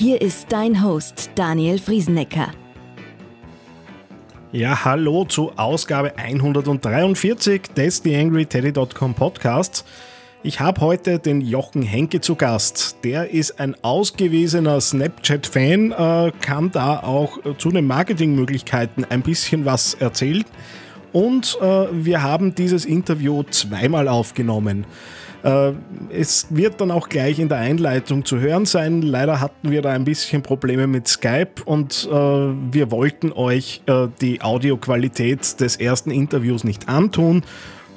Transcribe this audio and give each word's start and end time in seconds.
Hier 0.00 0.22
ist 0.22 0.46
dein 0.48 0.82
Host 0.82 1.28
Daniel 1.34 1.78
Friesenecker. 1.78 2.52
Ja, 4.50 4.82
hallo 4.86 5.26
zu 5.26 5.52
Ausgabe 5.58 6.16
143 6.16 7.60
des 7.76 8.00
TheAngryTeddy.com 8.00 9.12
Podcasts. 9.12 9.84
Ich 10.42 10.58
habe 10.58 10.80
heute 10.80 11.18
den 11.18 11.42
Jochen 11.42 11.82
Henke 11.82 12.22
zu 12.22 12.34
Gast. 12.34 12.96
Der 13.04 13.28
ist 13.28 13.60
ein 13.60 13.76
ausgewiesener 13.84 14.80
Snapchat-Fan, 14.80 15.92
äh, 15.92 16.32
kann 16.40 16.70
da 16.70 17.00
auch 17.00 17.38
zu 17.58 17.70
den 17.70 17.86
Marketingmöglichkeiten 17.86 19.04
ein 19.04 19.20
bisschen 19.20 19.66
was 19.66 19.92
erzählen. 19.92 20.46
Und 21.12 21.58
äh, 21.60 21.88
wir 21.92 22.22
haben 22.22 22.54
dieses 22.54 22.86
Interview 22.86 23.42
zweimal 23.50 24.08
aufgenommen. 24.08 24.86
Äh, 25.42 25.72
es 26.10 26.46
wird 26.50 26.80
dann 26.80 26.90
auch 26.90 27.08
gleich 27.08 27.38
in 27.38 27.48
der 27.48 27.58
Einleitung 27.58 28.24
zu 28.24 28.38
hören 28.38 28.66
sein. 28.66 29.02
Leider 29.02 29.40
hatten 29.40 29.70
wir 29.70 29.82
da 29.82 29.90
ein 29.90 30.04
bisschen 30.04 30.42
Probleme 30.42 30.86
mit 30.86 31.08
Skype 31.08 31.62
und 31.64 32.08
äh, 32.10 32.14
wir 32.14 32.90
wollten 32.90 33.32
euch 33.32 33.82
äh, 33.86 34.08
die 34.20 34.42
Audioqualität 34.42 35.60
des 35.60 35.76
ersten 35.76 36.10
Interviews 36.10 36.64
nicht 36.64 36.88
antun. 36.88 37.42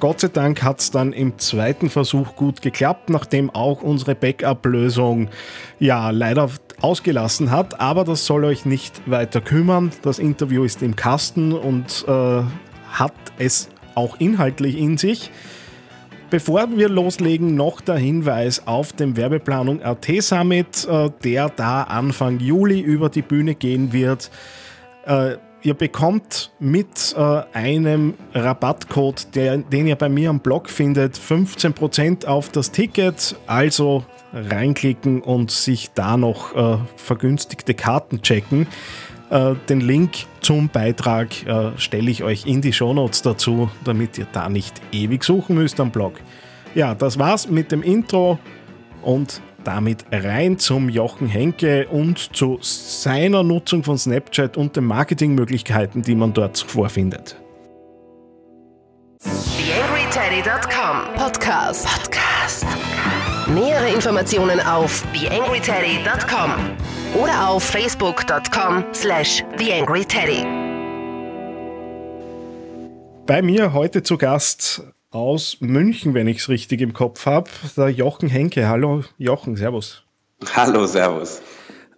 Gott 0.00 0.20
sei 0.20 0.28
Dank 0.28 0.62
hat 0.62 0.80
es 0.80 0.90
dann 0.90 1.12
im 1.12 1.38
zweiten 1.38 1.88
Versuch 1.88 2.36
gut 2.36 2.60
geklappt, 2.60 3.10
nachdem 3.10 3.48
auch 3.50 3.82
unsere 3.82 4.14
Backup-Lösung 4.14 5.28
ja 5.78 6.10
leider 6.10 6.50
ausgelassen 6.80 7.50
hat. 7.50 7.80
Aber 7.80 8.04
das 8.04 8.26
soll 8.26 8.44
euch 8.44 8.66
nicht 8.66 9.08
weiter 9.10 9.40
kümmern. 9.40 9.92
Das 10.02 10.18
Interview 10.18 10.64
ist 10.64 10.82
im 10.82 10.96
Kasten 10.96 11.52
und 11.52 12.04
äh, 12.06 12.42
hat 12.90 13.14
es 13.38 13.68
auch 13.94 14.18
inhaltlich 14.18 14.76
in 14.76 14.98
sich. 14.98 15.30
Bevor 16.34 16.68
wir 16.76 16.88
loslegen, 16.88 17.54
noch 17.54 17.80
der 17.80 17.94
Hinweis 17.94 18.66
auf 18.66 18.92
den 18.92 19.16
Werbeplanung 19.16 19.80
RT 19.80 20.20
Summit, 20.20 20.84
äh, 20.84 21.08
der 21.22 21.48
da 21.48 21.84
Anfang 21.84 22.40
Juli 22.40 22.80
über 22.80 23.08
die 23.08 23.22
Bühne 23.22 23.54
gehen 23.54 23.92
wird. 23.92 24.32
Äh, 25.06 25.36
ihr 25.62 25.74
bekommt 25.74 26.50
mit 26.58 27.14
äh, 27.16 27.42
einem 27.52 28.14
Rabattcode, 28.32 29.28
den 29.32 29.86
ihr 29.86 29.94
bei 29.94 30.08
mir 30.08 30.30
am 30.30 30.40
Blog 30.40 30.68
findet, 30.68 31.16
15% 31.16 32.26
auf 32.26 32.48
das 32.48 32.72
Ticket. 32.72 33.36
Also 33.46 34.04
reinklicken 34.32 35.22
und 35.22 35.52
sich 35.52 35.92
da 35.94 36.16
noch 36.16 36.88
vergünstigte 36.96 37.74
Karten 37.74 38.20
checken. 38.22 38.66
Äh, 39.30 39.54
den 39.68 39.80
Link 39.80 40.26
zum 40.40 40.68
Beitrag 40.68 41.46
äh, 41.46 41.70
stelle 41.76 42.10
ich 42.10 42.22
euch 42.22 42.46
in 42.46 42.60
die 42.60 42.72
Shownotes 42.72 43.22
dazu, 43.22 43.70
damit 43.84 44.18
ihr 44.18 44.26
da 44.32 44.48
nicht 44.48 44.80
ewig 44.92 45.24
suchen 45.24 45.56
müsst 45.56 45.80
am 45.80 45.90
Blog. 45.90 46.14
Ja, 46.74 46.94
das 46.94 47.18
war's 47.18 47.48
mit 47.48 47.72
dem 47.72 47.82
Intro 47.82 48.38
und 49.02 49.40
damit 49.64 50.04
rein 50.12 50.58
zum 50.58 50.88
Jochen 50.88 51.26
Henke 51.26 51.88
und 51.88 52.36
zu 52.36 52.58
seiner 52.60 53.42
Nutzung 53.42 53.82
von 53.82 53.96
Snapchat 53.96 54.56
und 54.56 54.76
den 54.76 54.84
Marketingmöglichkeiten, 54.84 56.02
die 56.02 56.14
man 56.14 56.32
dort 56.32 56.58
vorfindet. 56.58 57.36
TheAngryTeddy.com 59.22 61.14
Podcast. 61.16 61.86
Podcast. 61.86 62.66
Nähere 63.48 63.88
Informationen 63.88 64.60
auf 64.60 65.02
TheAngryTeddy.com 65.14 66.93
oder 67.14 67.48
auf 67.48 67.62
facebook.com 67.62 68.84
slash 68.92 69.44
theangryteddy. 69.56 70.44
Bei 73.26 73.40
mir 73.40 73.72
heute 73.72 74.02
zu 74.02 74.18
Gast 74.18 74.82
aus 75.10 75.58
München, 75.60 76.12
wenn 76.12 76.26
ich 76.26 76.38
es 76.38 76.48
richtig 76.48 76.80
im 76.80 76.92
Kopf 76.92 77.24
habe, 77.26 77.48
der 77.76 77.88
Jochen 77.88 78.28
Henke. 78.28 78.68
Hallo 78.68 79.04
Jochen, 79.16 79.56
Servus. 79.56 80.02
Hallo, 80.54 80.86
Servus. 80.86 81.40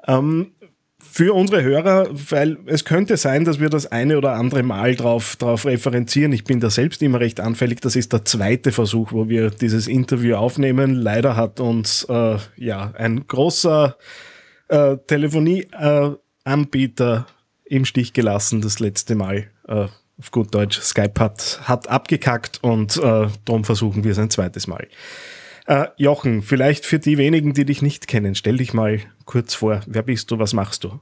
Ähm, 0.06 0.52
für 1.00 1.32
unsere 1.34 1.62
Hörer, 1.62 2.08
weil 2.30 2.58
es 2.66 2.84
könnte 2.84 3.16
sein, 3.16 3.46
dass 3.46 3.58
wir 3.58 3.70
das 3.70 3.90
eine 3.90 4.18
oder 4.18 4.34
andere 4.34 4.62
Mal 4.62 4.94
drauf, 4.94 5.36
drauf 5.36 5.64
referenzieren. 5.64 6.32
Ich 6.32 6.44
bin 6.44 6.60
da 6.60 6.68
selbst 6.68 7.02
immer 7.02 7.20
recht 7.20 7.40
anfällig. 7.40 7.80
Das 7.80 7.96
ist 7.96 8.12
der 8.12 8.26
zweite 8.26 8.70
Versuch, 8.70 9.12
wo 9.12 9.28
wir 9.28 9.50
dieses 9.50 9.88
Interview 9.88 10.36
aufnehmen. 10.36 10.94
Leider 10.94 11.34
hat 11.34 11.58
uns 11.58 12.04
äh, 12.04 12.36
ja 12.56 12.92
ein 12.96 13.26
großer 13.26 13.96
äh, 14.68 14.96
Telefonieanbieter 15.06 17.26
äh, 17.28 17.74
im 17.74 17.84
Stich 17.84 18.12
gelassen 18.12 18.60
das 18.60 18.80
letzte 18.80 19.14
Mal. 19.14 19.50
Äh, 19.66 19.86
auf 20.18 20.30
gut 20.30 20.54
Deutsch, 20.54 20.80
Skype 20.80 21.20
hat, 21.20 21.60
hat 21.64 21.88
abgekackt 21.88 22.60
und 22.62 22.96
äh, 22.96 23.28
darum 23.44 23.64
versuchen 23.64 24.02
wir 24.02 24.12
es 24.12 24.18
ein 24.18 24.30
zweites 24.30 24.66
Mal. 24.66 24.88
Äh, 25.66 25.88
Jochen, 25.96 26.42
vielleicht 26.42 26.86
für 26.86 26.98
die 26.98 27.18
wenigen, 27.18 27.52
die 27.52 27.64
dich 27.64 27.82
nicht 27.82 28.08
kennen, 28.08 28.34
stell 28.34 28.56
dich 28.56 28.72
mal 28.72 29.00
kurz 29.24 29.54
vor. 29.54 29.80
Wer 29.86 30.02
bist 30.02 30.30
du, 30.30 30.38
was 30.38 30.54
machst 30.54 30.84
du? 30.84 31.00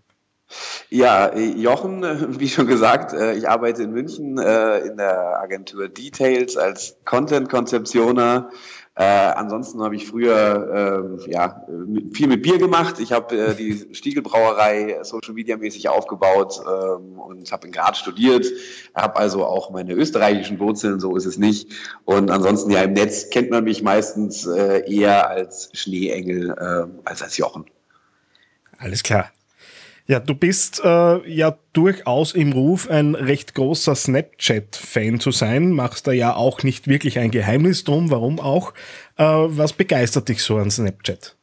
Ja, 0.88 1.36
Jochen, 1.36 2.02
wie 2.40 2.48
schon 2.48 2.66
gesagt, 2.66 3.12
äh, 3.12 3.34
ich 3.34 3.48
arbeite 3.48 3.82
in 3.82 3.92
München 3.92 4.38
äh, 4.38 4.78
in 4.78 4.96
der 4.96 5.40
Agentur 5.40 5.88
Details 5.88 6.56
als 6.56 6.96
Content-Konzeptioner 7.04 8.50
äh, 8.96 9.02
ansonsten 9.02 9.82
habe 9.82 9.96
ich 9.96 10.06
früher 10.06 11.18
äh, 11.26 11.30
ja, 11.30 11.66
viel 12.12 12.28
mit 12.28 12.42
Bier 12.42 12.58
gemacht. 12.58 13.00
Ich 13.00 13.10
habe 13.10 13.36
äh, 13.36 13.54
die 13.56 13.92
Stiegelbrauerei 13.92 15.02
Social 15.02 15.34
Media 15.34 15.56
mäßig 15.56 15.88
aufgebaut 15.88 16.60
ähm, 16.62 17.18
und 17.18 17.50
habe 17.50 17.66
in 17.66 17.72
Graz 17.72 17.98
studiert. 17.98 18.46
Habe 18.94 19.16
also 19.16 19.44
auch 19.44 19.70
meine 19.70 19.94
österreichischen 19.94 20.60
Wurzeln, 20.60 21.00
so 21.00 21.16
ist 21.16 21.24
es 21.24 21.38
nicht. 21.38 21.72
Und 22.04 22.30
ansonsten 22.30 22.70
ja 22.70 22.82
im 22.82 22.92
Netz 22.92 23.30
kennt 23.30 23.50
man 23.50 23.64
mich 23.64 23.82
meistens 23.82 24.46
äh, 24.46 24.88
eher 24.88 25.28
als 25.28 25.70
Schneeengel 25.72 26.50
äh, 26.50 26.86
als 27.04 27.20
als 27.22 27.36
Jochen. 27.36 27.64
Alles 28.78 29.02
klar. 29.02 29.33
Ja, 30.06 30.20
du 30.20 30.34
bist 30.34 30.82
äh, 30.84 31.30
ja 31.30 31.56
durchaus 31.72 32.34
im 32.34 32.52
Ruf, 32.52 32.90
ein 32.90 33.14
recht 33.14 33.54
großer 33.54 33.94
Snapchat-Fan 33.94 35.18
zu 35.18 35.30
sein. 35.30 35.72
Machst 35.72 36.06
da 36.06 36.12
ja 36.12 36.34
auch 36.36 36.62
nicht 36.62 36.88
wirklich 36.88 37.18
ein 37.18 37.30
Geheimnis 37.30 37.84
drum, 37.84 38.10
warum 38.10 38.38
auch. 38.38 38.74
Äh, 39.16 39.24
was 39.24 39.72
begeistert 39.72 40.28
dich 40.28 40.42
so 40.42 40.56
an 40.56 40.70
Snapchat? 40.70 41.36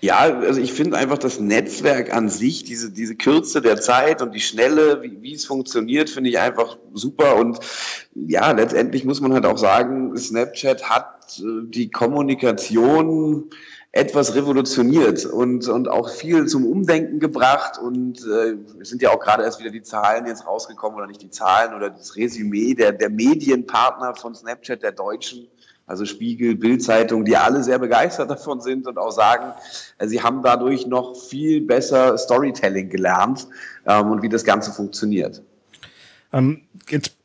Ja, 0.00 0.18
also 0.18 0.60
ich 0.60 0.72
finde 0.72 0.96
einfach 0.96 1.18
das 1.18 1.38
Netzwerk 1.38 2.12
an 2.12 2.28
sich, 2.28 2.64
diese, 2.64 2.90
diese 2.90 3.14
Kürze 3.14 3.62
der 3.62 3.80
Zeit 3.80 4.20
und 4.20 4.34
die 4.34 4.40
Schnelle, 4.40 5.00
wie, 5.02 5.22
wie 5.22 5.34
es 5.34 5.44
funktioniert, 5.44 6.10
finde 6.10 6.30
ich 6.30 6.40
einfach 6.40 6.76
super. 6.92 7.36
Und 7.36 7.60
ja, 8.14 8.50
letztendlich 8.50 9.04
muss 9.04 9.20
man 9.20 9.32
halt 9.32 9.46
auch 9.46 9.58
sagen, 9.58 10.16
Snapchat 10.16 10.90
hat 10.90 11.38
äh, 11.38 11.68
die 11.68 11.88
Kommunikation 11.88 13.50
etwas 13.92 14.36
revolutioniert 14.36 15.26
und, 15.26 15.66
und 15.68 15.88
auch 15.88 16.10
viel 16.10 16.46
zum 16.46 16.64
Umdenken 16.64 17.18
gebracht. 17.18 17.78
Und 17.78 18.24
äh, 18.24 18.54
es 18.80 18.88
sind 18.88 19.02
ja 19.02 19.10
auch 19.10 19.18
gerade 19.18 19.42
erst 19.42 19.58
wieder 19.58 19.70
die 19.70 19.82
Zahlen 19.82 20.26
jetzt 20.26 20.46
rausgekommen, 20.46 20.96
oder 20.96 21.08
nicht 21.08 21.22
die 21.22 21.30
Zahlen, 21.30 21.74
oder 21.74 21.90
das 21.90 22.14
Resümee 22.16 22.74
der, 22.74 22.92
der 22.92 23.10
Medienpartner 23.10 24.14
von 24.14 24.34
Snapchat, 24.34 24.82
der 24.82 24.92
Deutschen, 24.92 25.48
also 25.86 26.04
Spiegel, 26.04 26.54
Bildzeitung, 26.54 27.24
die 27.24 27.36
alle 27.36 27.64
sehr 27.64 27.80
begeistert 27.80 28.30
davon 28.30 28.60
sind 28.60 28.86
und 28.86 28.96
auch 28.96 29.10
sagen, 29.10 29.54
äh, 29.98 30.06
sie 30.06 30.22
haben 30.22 30.42
dadurch 30.42 30.86
noch 30.86 31.16
viel 31.16 31.60
besser 31.60 32.16
Storytelling 32.16 32.90
gelernt 32.90 33.48
ähm, 33.86 34.12
und 34.12 34.22
wie 34.22 34.28
das 34.28 34.44
Ganze 34.44 34.70
funktioniert. 34.70 35.42
Ähm, 36.32 36.62
jetzt 36.88 37.19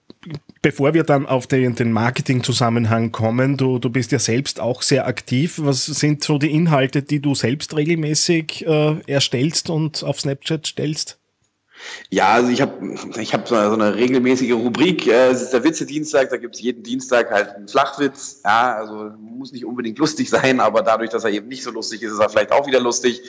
bevor 0.62 0.94
wir 0.94 1.04
dann 1.04 1.26
auf 1.26 1.48
den, 1.48 1.76
den 1.76 1.92
Marketing-Zusammenhang 1.92 3.12
kommen, 3.12 3.58
du, 3.58 3.80
du 3.80 3.90
bist 3.90 4.12
ja 4.12 4.20
selbst 4.20 4.60
auch 4.60 4.82
sehr 4.82 5.08
aktiv. 5.08 5.60
Was 5.62 5.86
sind 5.86 6.24
so 6.24 6.38
die 6.38 6.52
Inhalte, 6.52 7.04
die 7.04 7.20
du 7.20 7.36
selbst 7.36 7.76
regelmäßig 7.76 8.66
äh, 8.66 8.96
erstellst 9.08 9.70
und 9.70 10.04
auf 10.04 10.20
Snapchat 10.20 10.68
stellst? 10.68 11.20
Ja, 12.10 12.30
also 12.30 12.50
ich 12.50 12.62
habe 12.62 12.96
ich 13.20 13.34
hab 13.34 13.48
so 13.48 13.56
eine 13.56 13.96
regelmäßige 13.96 14.54
Rubrik, 14.54 15.08
äh, 15.08 15.30
es 15.30 15.42
ist 15.42 15.54
der 15.54 15.64
Witze-Dienstag, 15.64 16.30
da 16.30 16.38
gibt 16.38 16.56
es 16.56 16.62
jeden 16.62 16.84
Dienstag 16.84 17.32
halt 17.32 17.50
einen 17.50 17.68
Flachwitz. 17.68 18.42
Ja, 18.44 18.76
also 18.76 19.12
muss 19.20 19.52
nicht 19.52 19.66
unbedingt 19.66 19.98
lustig 19.98 20.30
sein, 20.30 20.60
aber 20.60 20.82
dadurch, 20.82 21.10
dass 21.10 21.24
er 21.24 21.32
eben 21.32 21.48
nicht 21.48 21.64
so 21.64 21.72
lustig 21.72 22.02
ist, 22.02 22.14
ist 22.14 22.20
er 22.20 22.30
vielleicht 22.30 22.52
auch 22.52 22.68
wieder 22.68 22.80
lustig. 22.80 23.22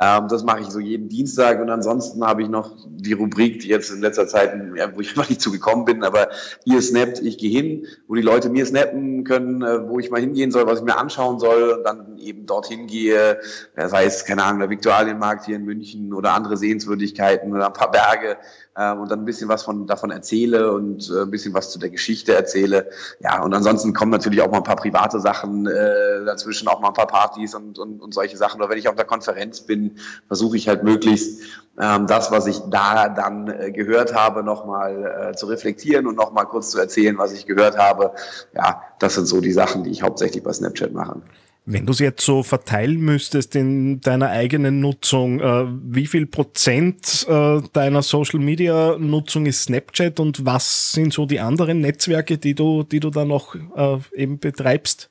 Ähm, 0.00 0.28
das 0.28 0.44
mache 0.44 0.60
ich 0.60 0.66
so 0.66 0.78
jeden 0.78 1.08
Dienstag 1.08 1.60
und 1.60 1.70
ansonsten 1.70 2.24
habe 2.24 2.42
ich 2.42 2.48
noch 2.48 2.72
die 2.86 3.14
Rubrik, 3.14 3.60
die 3.60 3.68
jetzt 3.68 3.90
in 3.90 4.00
letzter 4.00 4.28
Zeit, 4.28 4.52
ja, 4.76 4.94
wo 4.94 5.00
ich 5.00 5.08
einfach 5.16 5.28
nicht 5.28 5.40
zugekommen 5.40 5.84
bin, 5.84 6.04
aber 6.04 6.28
ihr 6.64 6.82
snappt, 6.82 7.20
ich 7.20 7.38
gehe 7.38 7.50
hin, 7.50 7.86
wo 8.06 8.14
die 8.14 8.22
Leute 8.22 8.50
mir 8.50 8.66
snappen 8.66 9.24
können, 9.24 9.62
äh, 9.62 9.88
wo 9.88 9.98
ich 9.98 10.10
mal 10.10 10.20
hingehen 10.20 10.50
soll, 10.50 10.66
was 10.66 10.80
ich 10.80 10.84
mir 10.84 10.98
anschauen 10.98 11.38
soll 11.38 11.70
und 11.70 11.84
dann 11.84 12.18
eben 12.18 12.44
dorthin 12.46 12.86
gehe, 12.86 13.38
sei 13.76 14.04
es, 14.04 14.24
keine 14.24 14.42
Ahnung, 14.42 14.60
der 14.60 14.70
Viktualienmarkt 14.70 15.46
hier 15.46 15.56
in 15.56 15.64
München 15.64 16.12
oder 16.12 16.34
andere 16.34 16.56
Sehenswürdigkeiten 16.56 17.52
oder 17.52 17.66
ein 17.66 17.72
paar 17.72 17.85
Berge 17.88 18.36
äh, 18.74 18.92
und 18.92 19.10
dann 19.10 19.20
ein 19.20 19.24
bisschen 19.24 19.48
was 19.48 19.62
von, 19.62 19.86
davon 19.86 20.10
erzähle 20.10 20.72
und 20.72 21.10
äh, 21.10 21.22
ein 21.22 21.30
bisschen 21.30 21.54
was 21.54 21.70
zu 21.70 21.78
der 21.78 21.90
Geschichte 21.90 22.34
erzähle. 22.34 22.90
Ja, 23.20 23.42
und 23.42 23.52
ansonsten 23.54 23.92
kommen 23.92 24.10
natürlich 24.10 24.42
auch 24.42 24.50
mal 24.50 24.58
ein 24.58 24.64
paar 24.64 24.76
private 24.76 25.20
Sachen 25.20 25.66
äh, 25.66 26.24
dazwischen, 26.24 26.68
auch 26.68 26.80
mal 26.80 26.88
ein 26.88 26.94
paar 26.94 27.06
Partys 27.06 27.54
und, 27.54 27.78
und, 27.78 28.00
und 28.00 28.14
solche 28.14 28.36
Sachen. 28.36 28.60
Oder 28.60 28.70
wenn 28.70 28.78
ich 28.78 28.88
auf 28.88 28.96
der 28.96 29.04
Konferenz 29.04 29.60
bin, 29.60 29.98
versuche 30.28 30.56
ich 30.56 30.68
halt 30.68 30.84
möglichst 30.84 31.42
ähm, 31.78 32.06
das, 32.06 32.30
was 32.30 32.46
ich 32.46 32.60
da 32.70 33.08
dann 33.08 33.48
äh, 33.48 33.70
gehört 33.70 34.14
habe, 34.14 34.42
nochmal 34.42 35.30
äh, 35.30 35.36
zu 35.36 35.46
reflektieren 35.46 36.06
und 36.06 36.16
nochmal 36.16 36.46
kurz 36.46 36.70
zu 36.70 36.78
erzählen, 36.78 37.18
was 37.18 37.32
ich 37.32 37.46
gehört 37.46 37.76
habe. 37.78 38.12
Ja, 38.54 38.82
das 38.98 39.14
sind 39.14 39.26
so 39.26 39.40
die 39.40 39.52
Sachen, 39.52 39.84
die 39.84 39.90
ich 39.90 40.02
hauptsächlich 40.02 40.42
bei 40.42 40.52
Snapchat 40.52 40.92
mache. 40.92 41.20
Wenn 41.68 41.84
du 41.84 41.92
es 41.92 41.98
jetzt 41.98 42.24
so 42.24 42.44
verteilen 42.44 43.00
müsstest 43.00 43.56
in 43.56 44.00
deiner 44.00 44.30
eigenen 44.30 44.78
Nutzung, 44.78 45.40
äh, 45.40 45.66
wie 45.82 46.06
viel 46.06 46.26
Prozent 46.26 47.26
äh, 47.28 47.60
deiner 47.72 48.02
Social 48.02 48.38
Media 48.38 48.96
Nutzung 48.98 49.46
ist 49.46 49.64
Snapchat 49.64 50.20
und 50.20 50.46
was 50.46 50.92
sind 50.92 51.12
so 51.12 51.26
die 51.26 51.40
anderen 51.40 51.80
Netzwerke, 51.80 52.38
die 52.38 52.54
du, 52.54 52.84
die 52.84 53.00
du 53.00 53.10
da 53.10 53.24
noch 53.24 53.56
äh, 53.56 53.98
eben 54.14 54.38
betreibst? 54.38 55.10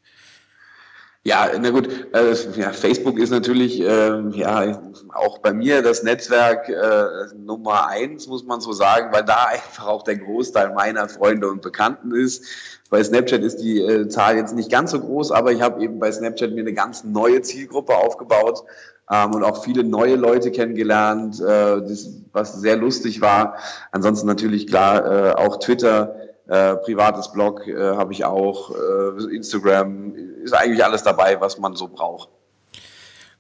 Ja, 1.27 1.49
na 1.59 1.71
gut, 1.71 1.89
äh, 2.13 2.35
ja, 2.55 2.71
Facebook 2.71 3.17
ist 3.17 3.31
natürlich 3.31 3.81
äh, 3.81 4.29
ja 4.29 4.79
auch 5.11 5.39
bei 5.39 5.53
mir 5.53 5.81
das 5.81 6.03
Netzwerk 6.03 6.69
äh, 6.69 7.35
Nummer 7.35 7.87
eins, 7.87 8.27
muss 8.27 8.45
man 8.45 8.61
so 8.61 8.73
sagen, 8.73 9.11
weil 9.11 9.23
da 9.23 9.45
einfach 9.51 9.87
auch 9.87 10.03
der 10.03 10.17
Großteil 10.17 10.75
meiner 10.75 11.09
Freunde 11.09 11.49
und 11.49 11.63
Bekannten 11.63 12.13
ist. 12.13 12.45
Bei 12.91 13.03
Snapchat 13.03 13.41
ist 13.41 13.57
die 13.57 13.81
äh, 13.81 14.07
Zahl 14.07 14.37
jetzt 14.37 14.53
nicht 14.53 14.69
ganz 14.69 14.91
so 14.91 14.99
groß, 14.99 15.31
aber 15.31 15.51
ich 15.51 15.63
habe 15.63 15.83
eben 15.83 15.97
bei 15.97 16.11
Snapchat 16.11 16.51
mir 16.51 16.61
eine 16.61 16.73
ganz 16.73 17.03
neue 17.03 17.41
Zielgruppe 17.41 17.95
aufgebaut 17.95 18.63
ähm, 19.09 19.33
und 19.33 19.43
auch 19.43 19.63
viele 19.63 19.83
neue 19.83 20.17
Leute 20.17 20.51
kennengelernt, 20.51 21.41
äh, 21.41 21.81
das, 21.81 22.07
was 22.33 22.61
sehr 22.61 22.77
lustig 22.77 23.21
war. 23.21 23.55
Ansonsten 23.91 24.27
natürlich 24.27 24.67
klar 24.67 25.05
äh, 25.05 25.31
auch 25.33 25.57
Twitter, 25.57 26.17
äh, 26.47 26.75
privates 26.75 27.31
Blog 27.31 27.67
äh, 27.67 27.75
habe 27.75 28.13
ich 28.13 28.23
auch, 28.25 28.71
äh, 28.71 29.35
Instagram, 29.35 30.13
ist 30.43 30.53
eigentlich 30.53 30.83
alles 30.83 31.03
dabei, 31.03 31.39
was 31.41 31.57
man 31.57 31.75
so 31.75 31.87
braucht. 31.87 32.29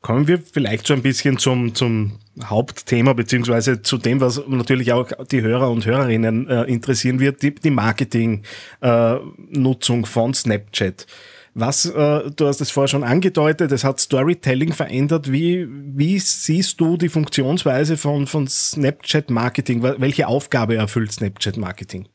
Kommen 0.01 0.27
wir 0.27 0.39
vielleicht 0.39 0.87
schon 0.87 0.99
ein 0.99 1.03
bisschen 1.03 1.39
zum, 1.39 1.73
zum 1.73 2.19
Hauptthema, 2.43 3.13
beziehungsweise 3.13 3.81
zu 3.81 3.97
dem, 3.97 4.19
was 4.21 4.45
natürlich 4.47 4.93
auch 4.93 5.09
die 5.31 5.41
Hörer 5.41 5.71
und 5.71 5.83
Hörerinnen 5.85 6.47
äh, 6.47 6.61
interessieren 6.65 7.19
wird, 7.19 7.41
die, 7.41 7.55
die 7.55 7.71
Marketing-Nutzung 7.71 10.03
äh, 10.03 10.05
von 10.05 10.35
Snapchat. 10.35 11.07
Was, 11.55 11.85
äh, 11.85 12.29
du 12.35 12.47
hast 12.47 12.61
es 12.61 12.69
vorher 12.69 12.87
schon 12.87 13.03
angedeutet, 13.03 13.71
es 13.71 13.83
hat 13.83 13.99
Storytelling 13.99 14.73
verändert. 14.73 15.31
Wie, 15.31 15.65
wie 15.69 16.19
siehst 16.19 16.79
du 16.79 16.97
die 16.97 17.09
Funktionsweise 17.09 17.97
von, 17.97 18.27
von 18.27 18.47
Snapchat 18.47 19.31
Marketing? 19.31 19.81
Welche 19.81 20.27
Aufgabe 20.27 20.75
erfüllt 20.75 21.13
Snapchat 21.13 21.57
Marketing? 21.57 22.07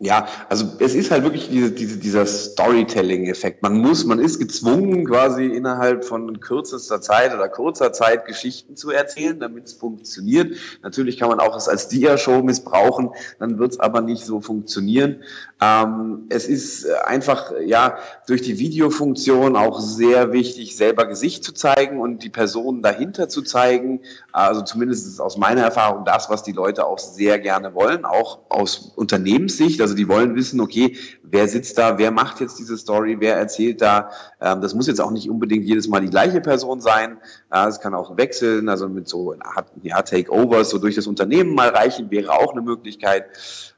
Ja, 0.00 0.28
also 0.48 0.64
es 0.78 0.94
ist 0.94 1.10
halt 1.10 1.24
wirklich 1.24 1.48
diese, 1.48 1.72
diese, 1.72 1.96
dieser 1.96 2.24
Storytelling-Effekt. 2.24 3.64
Man 3.64 3.78
muss, 3.78 4.04
man 4.04 4.20
ist 4.20 4.38
gezwungen, 4.38 5.04
quasi 5.04 5.46
innerhalb 5.46 6.04
von 6.04 6.38
kürzester 6.38 7.00
Zeit 7.00 7.34
oder 7.34 7.48
kurzer 7.48 7.92
Zeit 7.92 8.24
Geschichten 8.24 8.76
zu 8.76 8.92
erzählen, 8.92 9.40
damit 9.40 9.64
es 9.64 9.72
funktioniert. 9.72 10.56
Natürlich 10.84 11.16
kann 11.16 11.30
man 11.30 11.40
auch 11.40 11.56
es 11.56 11.68
als 11.68 11.88
Dia-Show 11.88 12.42
missbrauchen, 12.42 13.10
dann 13.40 13.58
wird 13.58 13.72
es 13.72 13.80
aber 13.80 14.00
nicht 14.00 14.24
so 14.24 14.40
funktionieren. 14.40 15.24
Ähm, 15.60 16.26
es 16.28 16.46
ist 16.46 16.88
einfach, 16.88 17.52
ja, 17.66 17.98
durch 18.28 18.42
die 18.42 18.60
Videofunktion 18.60 19.56
auch 19.56 19.80
sehr 19.80 20.32
wichtig, 20.32 20.76
selber 20.76 21.06
Gesicht 21.06 21.42
zu 21.42 21.52
zeigen 21.52 22.00
und 22.00 22.22
die 22.22 22.30
Personen 22.30 22.82
dahinter 22.82 23.28
zu 23.28 23.42
zeigen. 23.42 24.02
Also 24.30 24.60
zumindest 24.62 25.08
ist 25.08 25.18
aus 25.18 25.36
meiner 25.36 25.62
Erfahrung 25.62 26.04
das, 26.04 26.30
was 26.30 26.44
die 26.44 26.52
Leute 26.52 26.86
auch 26.86 27.00
sehr 27.00 27.40
gerne 27.40 27.74
wollen, 27.74 28.04
auch 28.04 28.38
aus 28.48 28.92
Unternehmenssicht. 28.94 29.80
Also 29.88 29.96
die 29.96 30.06
wollen 30.06 30.34
wissen, 30.34 30.60
okay, 30.60 30.96
wer 31.30 31.48
sitzt 31.48 31.78
da, 31.78 31.98
wer 31.98 32.10
macht 32.10 32.40
jetzt 32.40 32.58
diese 32.58 32.76
Story, 32.76 33.16
wer 33.20 33.36
erzählt 33.36 33.80
da. 33.80 34.10
Ähm, 34.40 34.60
das 34.60 34.74
muss 34.74 34.86
jetzt 34.86 35.00
auch 35.00 35.10
nicht 35.10 35.30
unbedingt 35.30 35.64
jedes 35.64 35.88
Mal 35.88 36.00
die 36.00 36.10
gleiche 36.10 36.40
Person 36.40 36.80
sein. 36.80 37.18
Es 37.50 37.80
kann 37.80 37.94
auch 37.94 38.16
wechseln, 38.16 38.68
also 38.68 38.88
mit 38.88 39.08
so 39.08 39.34
ja, 39.82 40.02
Takeovers, 40.02 40.70
so 40.70 40.78
durch 40.78 40.94
das 40.94 41.06
Unternehmen 41.06 41.54
mal 41.54 41.68
reichen, 41.68 42.10
wäre 42.10 42.32
auch 42.32 42.52
eine 42.52 42.62
Möglichkeit, 42.62 43.26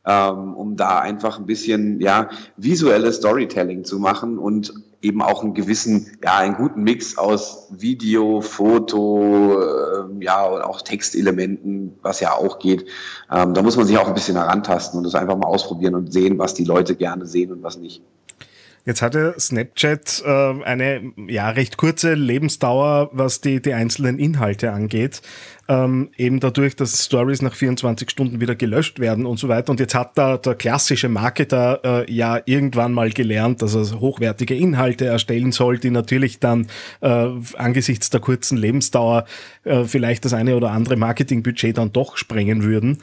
ähm, 0.05 0.55
um 0.55 0.77
da 0.77 0.99
einfach 0.99 1.39
ein 1.39 1.47
bisschen 1.47 2.01
ja, 2.01 2.31
visuelles 2.57 3.17
Storytelling 3.17 3.85
zu 3.85 3.99
machen 3.99 4.39
und 4.39 4.73
eben 5.03 5.23
auch 5.23 5.43
einen 5.43 5.55
gewissen, 5.55 6.11
ja, 6.23 6.37
einen 6.37 6.57
guten 6.57 6.83
Mix 6.83 7.17
aus 7.17 7.69
Video, 7.71 8.41
Foto, 8.43 9.59
äh, 9.59 10.25
ja, 10.25 10.45
und 10.47 10.63
auch 10.63 10.83
Textelementen, 10.83 11.99
was 12.03 12.21
ja 12.21 12.35
auch 12.35 12.59
geht. 12.59 12.87
Ähm, 13.33 13.55
da 13.55 13.63
muss 13.63 13.77
man 13.77 13.87
sich 13.87 13.97
auch 13.97 14.09
ein 14.09 14.15
bisschen 14.15 14.37
herantasten 14.37 14.99
und 14.99 15.05
das 15.05 15.15
einfach 15.15 15.37
mal 15.37 15.47
ausprobieren 15.47 15.95
und 15.95 16.13
sehen, 16.13 16.39
was 16.39 16.53
die 16.53 16.65
Leute 16.65 16.97
gerne 16.97 17.27
sehen 17.27 17.40
und 17.49 17.63
was 17.63 17.79
nicht. 17.79 18.03
Jetzt 18.87 19.03
hatte 19.03 19.35
Snapchat 19.39 20.23
äh, 20.25 20.65
eine 20.65 21.13
ja 21.29 21.51
recht 21.51 21.77
kurze 21.77 22.15
Lebensdauer, 22.15 23.11
was 23.13 23.43
die, 23.43 23.61
die 23.61 23.75
einzelnen 23.75 24.19
Inhalte 24.19 24.73
angeht. 24.73 25.21
Ähm, 25.69 26.11
eben 26.17 26.41
dadurch, 26.41 26.77
dass 26.77 27.05
Stories 27.05 27.43
nach 27.43 27.55
24 27.55 28.11
Stunden 28.11 28.41
wieder 28.41 28.55
gelöscht 28.55 28.99
werden 28.99 29.27
und 29.27 29.39
so 29.39 29.49
weiter. 29.49 29.71
Und 29.71 29.81
jetzt 29.81 29.95
hat 29.95 30.17
da 30.17 30.39
der 30.39 30.55
klassische 30.55 31.09
Marketer 31.11 31.81
äh, 31.85 32.13
ja 32.13 32.41
irgendwann 32.47 32.93
mal 32.93 33.11
gelernt, 33.11 33.61
dass 33.61 33.75
er 33.75 34.01
hochwertige 34.01 34.57
Inhalte 34.57 35.05
erstellen 35.05 35.53
soll, 35.53 35.79
die 35.79 35.91
natürlich 35.91 36.41
dann 36.41 36.67
äh, 37.03 37.29
angesichts 37.57 38.09
der 38.09 38.21
kurzen 38.21 38.57
Lebensdauer 38.57 39.27
äh, 39.65 39.85
vielleicht 39.85 40.25
das 40.25 40.33
eine 40.33 40.57
oder 40.57 40.71
andere 40.71 40.97
Marketingbudget 40.97 41.77
dann 41.77 41.93
doch 41.93 42.17
sprengen 42.17 42.65
würden. 42.65 42.99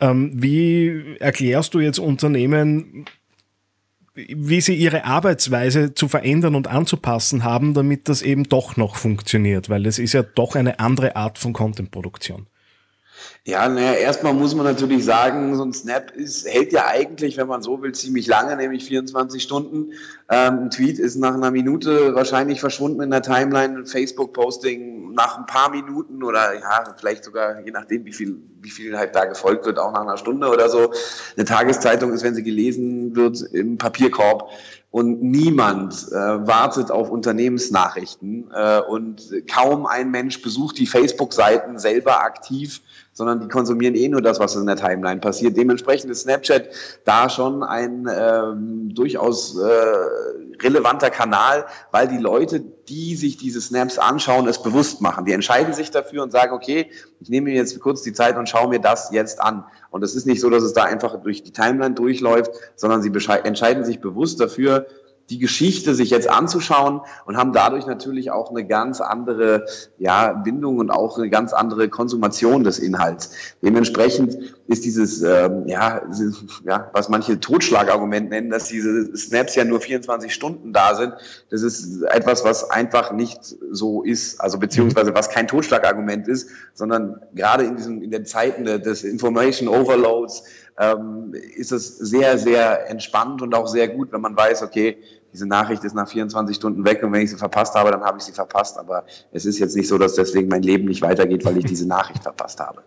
Ähm, 0.00 0.32
wie 0.34 1.16
erklärst 1.20 1.72
du 1.72 1.80
jetzt 1.80 2.00
Unternehmen, 2.00 3.06
wie 4.14 4.60
sie 4.60 4.74
ihre 4.74 5.04
Arbeitsweise 5.04 5.94
zu 5.94 6.08
verändern 6.08 6.54
und 6.54 6.66
anzupassen 6.66 7.44
haben, 7.44 7.74
damit 7.74 8.08
das 8.08 8.22
eben 8.22 8.44
doch 8.44 8.76
noch 8.76 8.96
funktioniert, 8.96 9.68
weil 9.68 9.86
es 9.86 9.98
ist 9.98 10.14
ja 10.14 10.22
doch 10.22 10.56
eine 10.56 10.80
andere 10.80 11.16
Art 11.16 11.38
von 11.38 11.52
Contentproduktion. 11.52 12.48
Ja, 13.44 13.68
naja, 13.68 13.94
erstmal 13.94 14.34
muss 14.34 14.54
man 14.54 14.66
natürlich 14.66 15.04
sagen, 15.04 15.56
so 15.56 15.64
ein 15.64 15.72
Snap 15.72 16.10
ist, 16.12 16.46
hält 16.46 16.72
ja 16.72 16.86
eigentlich, 16.86 17.36
wenn 17.36 17.48
man 17.48 17.62
so 17.62 17.82
will, 17.82 17.92
ziemlich 17.92 18.26
lange, 18.26 18.56
nämlich 18.56 18.84
24 18.84 19.42
Stunden. 19.42 19.92
Ähm, 20.28 20.64
ein 20.64 20.70
Tweet 20.70 20.98
ist 20.98 21.16
nach 21.16 21.34
einer 21.34 21.50
Minute 21.50 22.14
wahrscheinlich 22.14 22.60
verschwunden 22.60 23.02
in 23.02 23.10
der 23.10 23.22
Timeline, 23.22 23.78
ein 23.78 23.86
Facebook-Posting 23.86 25.12
nach 25.14 25.38
ein 25.38 25.46
paar 25.46 25.70
Minuten 25.70 26.22
oder 26.22 26.54
ja, 26.54 26.94
vielleicht 26.98 27.24
sogar, 27.24 27.60
je 27.64 27.70
nachdem, 27.70 28.04
wie 28.04 28.12
viel, 28.12 28.40
wie 28.60 28.70
viel 28.70 28.96
halt 28.96 29.14
da 29.14 29.24
gefolgt 29.24 29.66
wird, 29.66 29.78
auch 29.78 29.92
nach 29.92 30.02
einer 30.02 30.18
Stunde 30.18 30.48
oder 30.48 30.68
so. 30.68 30.92
Eine 31.36 31.44
Tageszeitung 31.44 32.12
ist, 32.12 32.22
wenn 32.22 32.34
sie 32.34 32.42
gelesen 32.42 33.16
wird, 33.16 33.40
im 33.52 33.78
Papierkorb 33.78 34.50
und 34.90 35.22
niemand 35.22 36.08
äh, 36.10 36.14
wartet 36.14 36.90
auf 36.90 37.10
Unternehmensnachrichten 37.10 38.50
äh, 38.52 38.80
und 38.80 39.22
kaum 39.48 39.86
ein 39.86 40.10
Mensch 40.10 40.42
besucht 40.42 40.78
die 40.78 40.86
Facebook-Seiten 40.86 41.78
selber 41.78 42.24
aktiv, 42.24 42.80
sondern 43.12 43.40
die 43.40 43.48
konsumieren 43.48 43.94
eh 43.94 44.08
nur 44.08 44.20
das, 44.20 44.40
was 44.40 44.56
in 44.56 44.66
der 44.66 44.76
Timeline 44.76 45.20
passiert. 45.20 45.56
Dementsprechend 45.56 46.10
ist 46.10 46.22
Snapchat 46.22 46.70
da 47.04 47.30
schon 47.30 47.62
ein 47.62 48.08
ähm, 48.12 48.92
durchaus 48.92 49.56
äh, 49.56 50.49
relevanter 50.62 51.10
Kanal, 51.10 51.66
weil 51.90 52.08
die 52.08 52.18
Leute, 52.18 52.60
die 52.60 53.16
sich 53.16 53.36
diese 53.36 53.60
Snaps 53.60 53.98
anschauen, 53.98 54.46
es 54.48 54.62
bewusst 54.62 55.00
machen. 55.00 55.24
Die 55.24 55.32
entscheiden 55.32 55.72
sich 55.72 55.90
dafür 55.90 56.22
und 56.22 56.32
sagen, 56.32 56.52
okay, 56.52 56.90
ich 57.20 57.28
nehme 57.28 57.50
mir 57.50 57.56
jetzt 57.56 57.78
kurz 57.80 58.02
die 58.02 58.12
Zeit 58.12 58.36
und 58.36 58.48
schaue 58.48 58.68
mir 58.68 58.80
das 58.80 59.10
jetzt 59.12 59.40
an. 59.40 59.64
Und 59.90 60.04
es 60.04 60.14
ist 60.14 60.26
nicht 60.26 60.40
so, 60.40 60.50
dass 60.50 60.62
es 60.62 60.72
da 60.72 60.84
einfach 60.84 61.20
durch 61.22 61.42
die 61.42 61.52
Timeline 61.52 61.94
durchläuft, 61.94 62.52
sondern 62.76 63.02
sie 63.02 63.12
entscheiden 63.44 63.84
sich 63.84 64.00
bewusst 64.00 64.40
dafür, 64.40 64.86
die 65.30 65.38
Geschichte 65.38 65.94
sich 65.94 66.10
jetzt 66.10 66.28
anzuschauen 66.28 67.00
und 67.24 67.36
haben 67.36 67.52
dadurch 67.52 67.86
natürlich 67.86 68.30
auch 68.30 68.50
eine 68.50 68.66
ganz 68.66 69.00
andere 69.00 69.64
ja, 69.98 70.32
Bindung 70.32 70.78
und 70.78 70.90
auch 70.90 71.16
eine 71.16 71.30
ganz 71.30 71.52
andere 71.52 71.88
Konsumation 71.88 72.64
des 72.64 72.78
Inhalts. 72.78 73.30
Dementsprechend 73.62 74.36
ist 74.66 74.84
dieses, 74.84 75.22
ähm, 75.22 75.66
ja, 75.66 76.02
ja, 76.64 76.90
was 76.92 77.08
manche 77.08 77.38
Totschlagargument 77.38 78.30
nennen, 78.30 78.50
dass 78.50 78.68
diese 78.68 79.16
Snaps 79.16 79.54
ja 79.54 79.64
nur 79.64 79.80
24 79.80 80.34
Stunden 80.34 80.72
da 80.72 80.94
sind, 80.96 81.14
das 81.50 81.62
ist 81.62 82.02
etwas, 82.02 82.44
was 82.44 82.70
einfach 82.70 83.12
nicht 83.12 83.40
so 83.70 84.02
ist, 84.02 84.40
also 84.40 84.58
beziehungsweise 84.58 85.14
was 85.14 85.30
kein 85.30 85.46
Totschlagargument 85.46 86.28
ist, 86.28 86.50
sondern 86.74 87.20
gerade 87.34 87.64
in 87.64 87.76
diesen, 87.76 88.02
in 88.02 88.10
den 88.10 88.26
Zeiten 88.26 88.64
des 88.64 89.04
Information 89.04 89.68
Overloads 89.68 90.42
ähm, 90.78 91.34
ist 91.34 91.72
es 91.72 91.98
sehr, 91.98 92.38
sehr 92.38 92.88
entspannt 92.88 93.42
und 93.42 93.54
auch 93.54 93.66
sehr 93.66 93.88
gut, 93.88 94.12
wenn 94.12 94.20
man 94.20 94.36
weiß, 94.36 94.62
okay, 94.62 94.98
diese 95.32 95.46
Nachricht 95.46 95.84
ist 95.84 95.94
nach 95.94 96.08
24 96.08 96.56
Stunden 96.56 96.84
weg 96.84 97.02
und 97.02 97.12
wenn 97.12 97.22
ich 97.22 97.30
sie 97.30 97.36
verpasst 97.36 97.74
habe, 97.74 97.90
dann 97.90 98.02
habe 98.02 98.18
ich 98.18 98.24
sie 98.24 98.32
verpasst. 98.32 98.78
Aber 98.78 99.04
es 99.32 99.44
ist 99.44 99.58
jetzt 99.58 99.76
nicht 99.76 99.88
so, 99.88 99.98
dass 99.98 100.14
deswegen 100.14 100.48
mein 100.48 100.62
Leben 100.62 100.86
nicht 100.86 101.02
weitergeht, 101.02 101.44
weil 101.44 101.58
ich 101.58 101.64
diese 101.64 101.86
Nachricht 101.88 102.22
verpasst 102.22 102.60
habe. 102.60 102.82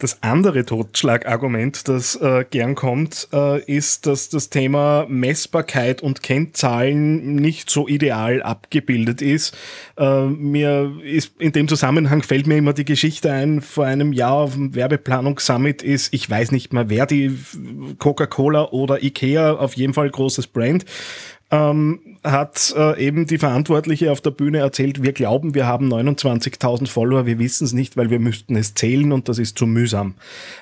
Das 0.00 0.22
andere 0.24 0.64
Totschlagargument, 0.64 1.86
das 1.86 2.16
äh, 2.16 2.44
gern 2.50 2.74
kommt, 2.74 3.28
äh, 3.32 3.62
ist, 3.62 4.06
dass 4.06 4.28
das 4.28 4.50
Thema 4.50 5.06
Messbarkeit 5.08 6.02
und 6.02 6.20
Kennzahlen 6.20 7.36
nicht 7.36 7.70
so 7.70 7.86
ideal 7.86 8.42
abgebildet 8.42 9.22
ist. 9.22 9.56
Äh, 9.96 10.26
mir 10.26 10.92
ist 11.04 11.40
in 11.40 11.52
dem 11.52 11.68
Zusammenhang 11.68 12.24
fällt 12.24 12.48
mir 12.48 12.56
immer 12.56 12.72
die 12.72 12.84
Geschichte 12.84 13.30
ein, 13.30 13.60
vor 13.60 13.84
einem 13.84 14.12
Jahr 14.12 14.34
auf 14.34 14.54
dem 14.54 14.74
Werbeplanungssummit 14.74 15.84
ist, 15.84 16.12
ich 16.12 16.28
weiß 16.28 16.50
nicht 16.50 16.72
mehr 16.72 16.90
wer, 16.90 17.06
die 17.06 17.38
Coca-Cola 17.98 18.72
oder 18.72 19.00
Ikea, 19.02 19.52
auf 19.52 19.74
jeden 19.74 19.94
Fall 19.94 20.10
großes 20.10 20.48
Brand, 20.48 20.84
ähm, 21.54 22.00
hat 22.24 22.74
äh, 22.76 22.98
eben 23.04 23.26
die 23.26 23.38
Verantwortliche 23.38 24.10
auf 24.10 24.20
der 24.20 24.30
Bühne 24.30 24.58
erzählt, 24.58 25.02
wir 25.02 25.12
glauben, 25.12 25.54
wir 25.54 25.66
haben 25.66 25.92
29.000 25.92 26.88
Follower, 26.88 27.26
wir 27.26 27.38
wissen 27.38 27.64
es 27.64 27.72
nicht, 27.72 27.96
weil 27.96 28.10
wir 28.10 28.18
müssten 28.18 28.56
es 28.56 28.74
zählen 28.74 29.12
und 29.12 29.28
das 29.28 29.38
ist 29.38 29.58
zu 29.58 29.66
mühsam. 29.66 30.14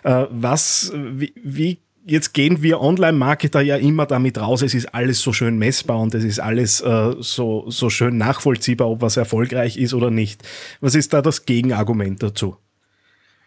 Äh, 0.03 0.27
was, 0.31 0.93
wie, 0.95 1.33
wie 1.43 1.79
Jetzt 2.05 2.35
gehen 2.35 2.63
wir 2.63 2.81
Online-Marketer 2.81 3.61
ja 3.61 3.77
immer 3.77 4.07
damit 4.07 4.37
raus, 4.37 4.63
es 4.63 4.75
ist 4.75 4.93
alles 4.93 5.21
so 5.21 5.33
schön 5.33 5.57
messbar 5.57 6.01
und 6.01 6.13
es 6.17 6.25
ist 6.25 6.41
alles 6.41 6.81
äh, 6.81 7.15
so, 7.21 7.71
so 7.71 7.91
schön 7.91 8.19
nachvollziehbar, 8.19 8.91
ob 8.91 9.03
was 9.03 9.17
erfolgreich 9.17 9.77
ist 9.77 9.95
oder 9.95 10.11
nicht. 10.11 10.43
Was 10.81 10.97
ist 10.97 11.13
da 11.13 11.23
das 11.23 11.47
Gegenargument 11.47 12.21
dazu? 12.21 12.57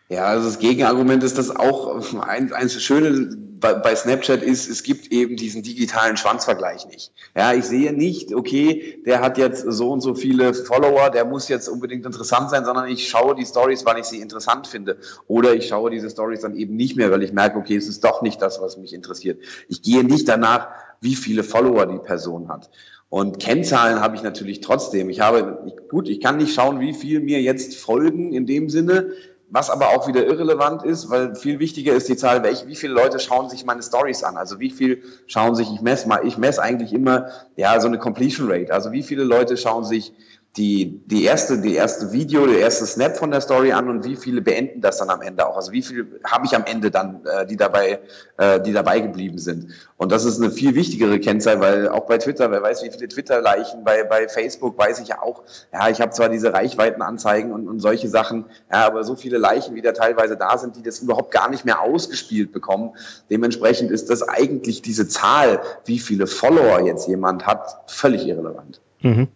Ja, 0.07 0.25
also 0.25 0.47
das 0.47 0.59
Gegenargument 0.59 1.23
ist, 1.23 1.37
dass 1.37 1.55
auch 1.55 2.13
ein, 2.27 2.53
ein 2.53 2.69
Schöne 2.69 3.37
bei, 3.59 3.73
bei 3.73 3.95
Snapchat 3.95 4.43
ist, 4.43 4.69
es 4.69 4.83
gibt 4.83 5.11
eben 5.11 5.35
diesen 5.37 5.63
digitalen 5.63 6.17
Schwanzvergleich 6.17 6.85
nicht. 6.87 7.11
Ja, 7.35 7.53
ich 7.53 7.65
sehe 7.65 7.93
nicht, 7.93 8.33
okay, 8.33 9.01
der 9.05 9.21
hat 9.21 9.39
jetzt 9.39 9.65
so 9.67 9.91
und 9.91 10.01
so 10.01 10.13
viele 10.13 10.53
Follower, 10.53 11.09
der 11.09 11.25
muss 11.25 11.47
jetzt 11.47 11.67
unbedingt 11.67 12.05
interessant 12.05 12.51
sein, 12.51 12.65
sondern 12.65 12.87
ich 12.87 13.07
schaue 13.07 13.33
die 13.33 13.45
Stories, 13.45 13.83
weil 13.85 13.99
ich 13.99 14.05
sie 14.05 14.21
interessant 14.21 14.67
finde. 14.67 14.97
Oder 15.27 15.55
ich 15.55 15.67
schaue 15.67 15.89
diese 15.89 16.09
Stories 16.09 16.41
dann 16.41 16.55
eben 16.55 16.75
nicht 16.75 16.95
mehr, 16.95 17.09
weil 17.09 17.23
ich 17.23 17.33
merke, 17.33 17.57
okay, 17.57 17.75
es 17.75 17.87
ist 17.87 18.03
doch 18.03 18.21
nicht 18.21 18.39
das, 18.41 18.61
was 18.61 18.77
mich 18.77 18.93
interessiert. 18.93 19.41
Ich 19.67 19.81
gehe 19.81 20.03
nicht 20.03 20.27
danach, 20.27 20.67
wie 21.01 21.15
viele 21.15 21.43
Follower 21.43 21.87
die 21.87 21.97
Person 21.97 22.49
hat. 22.49 22.69
Und 23.09 23.39
Kennzahlen 23.39 24.01
habe 24.01 24.15
ich 24.15 24.23
natürlich 24.23 24.61
trotzdem. 24.61 25.09
Ich 25.09 25.21
habe, 25.21 25.73
gut, 25.89 26.09
ich 26.09 26.19
kann 26.19 26.37
nicht 26.37 26.53
schauen, 26.53 26.79
wie 26.79 26.93
viel 26.93 27.21
mir 27.21 27.41
jetzt 27.41 27.75
folgen 27.75 28.33
in 28.33 28.45
dem 28.45 28.69
Sinne, 28.69 29.11
was 29.49 29.69
aber 29.69 29.89
auch 29.89 30.07
wieder 30.07 30.25
irrelevant 30.25 30.83
ist, 30.83 31.09
weil 31.09 31.35
viel 31.35 31.59
wichtiger 31.59 31.93
ist 31.93 32.09
die 32.09 32.17
Zahl, 32.17 32.43
welche, 32.43 32.67
wie 32.67 32.75
viele 32.75 32.93
Leute 32.93 33.19
schauen 33.19 33.49
sich 33.49 33.65
meine 33.65 33.83
Stories 33.83 34.23
an. 34.23 34.37
Also 34.37 34.59
wie 34.59 34.71
viel 34.71 35.03
schauen 35.27 35.55
sich, 35.55 35.71
ich 35.71 35.81
messe 35.81 36.07
mal, 36.07 36.25
ich 36.25 36.37
messe 36.37 36.61
eigentlich 36.61 36.93
immer, 36.93 37.29
ja, 37.55 37.79
so 37.79 37.87
eine 37.87 37.99
Completion 37.99 38.51
Rate. 38.51 38.73
Also 38.73 38.91
wie 38.91 39.03
viele 39.03 39.23
Leute 39.23 39.57
schauen 39.57 39.83
sich 39.83 40.13
die, 40.57 41.01
die 41.05 41.25
erste, 41.25 41.57
die 41.57 41.75
erste 41.75 42.13
Video, 42.13 42.47
der 42.47 42.59
erste 42.59 42.85
Snap 42.85 43.17
von 43.17 43.29
der 43.29 43.41
Story 43.41 43.73
an 43.73 43.89
und 43.89 44.05
wie 44.05 44.15
viele 44.15 44.41
beenden 44.41 44.79
das 44.79 44.97
dann 44.99 45.09
am 45.09 45.21
Ende 45.21 45.45
auch? 45.47 45.57
Also 45.57 45.73
wie 45.73 45.81
viel 45.81 46.21
habe 46.23 46.45
ich 46.45 46.55
am 46.55 46.63
Ende 46.63 46.91
dann, 46.91 47.25
äh, 47.25 47.45
die 47.45 47.57
dabei, 47.57 47.99
äh, 48.37 48.61
die 48.61 48.71
dabei 48.71 49.01
geblieben 49.01 49.37
sind? 49.37 49.71
Und 49.97 50.13
das 50.13 50.23
ist 50.23 50.41
eine 50.41 50.51
viel 50.51 50.73
wichtigere 50.73 51.19
Kennzahl, 51.19 51.59
weil 51.59 51.89
auch 51.89 52.05
bei 52.05 52.17
Twitter, 52.19 52.51
wer 52.51 52.61
weiß, 52.61 52.83
wie 52.83 52.89
viele 52.89 53.09
Twitter-Leichen, 53.09 53.83
bei, 53.83 54.03
bei 54.05 54.29
Facebook 54.29 54.77
weiß 54.77 54.99
ich 55.01 55.09
ja 55.09 55.21
auch, 55.21 55.43
ja, 55.73 55.89
ich 55.89 55.99
habe 55.99 56.11
zwar 56.11 56.29
diese 56.29 56.53
Reichweitenanzeigen 56.53 57.51
und, 57.51 57.67
und 57.67 57.81
solche 57.81 58.07
Sachen, 58.07 58.45
ja, 58.71 58.85
aber 58.85 59.03
so 59.03 59.15
viele 59.15 59.37
Leichen, 59.37 59.75
wie 59.75 59.81
da 59.81 59.91
teilweise 59.91 60.37
da 60.37 60.57
sind, 60.57 60.77
die 60.77 60.83
das 60.83 60.99
überhaupt 60.99 61.31
gar 61.31 61.49
nicht 61.49 61.65
mehr 61.65 61.81
ausgespielt 61.81 62.53
bekommen. 62.53 62.91
Dementsprechend 63.29 63.91
ist 63.91 64.09
das 64.09 64.23
eigentlich 64.23 64.81
diese 64.81 65.09
Zahl, 65.09 65.59
wie 65.83 65.99
viele 65.99 66.27
Follower 66.27 66.79
jetzt 66.79 67.09
jemand 67.09 67.45
hat, 67.45 67.91
völlig 67.91 68.25
irrelevant. 68.25 68.79
Mhm. 69.01 69.27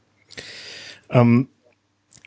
Ähm, 1.10 1.50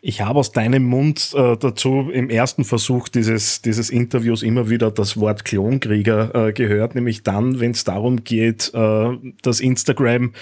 ich 0.05 0.21
habe 0.21 0.41
aus 0.41 0.51
deinem 0.51 0.83
Mund 0.83 1.33
äh, 1.37 1.57
dazu 1.57 2.11
im 2.13 2.29
ersten 2.29 2.65
Versuch 2.65 3.09
dieses, 3.09 3.63
dieses 3.63 3.89
Interviews 3.89 4.43
immer 4.43 4.69
wieder 4.69 4.91
das 4.91 5.19
Wort 5.21 5.45
Klonkrieger 5.45 6.49
äh, 6.49 6.53
gehört, 6.53 6.97
nämlich 6.97 7.23
dann, 7.23 7.61
wenn 7.61 7.71
es 7.71 7.85
darum 7.85 8.25
geht, 8.25 8.73
äh, 8.75 9.11
dass 9.43 9.61
Instagram 9.61 10.33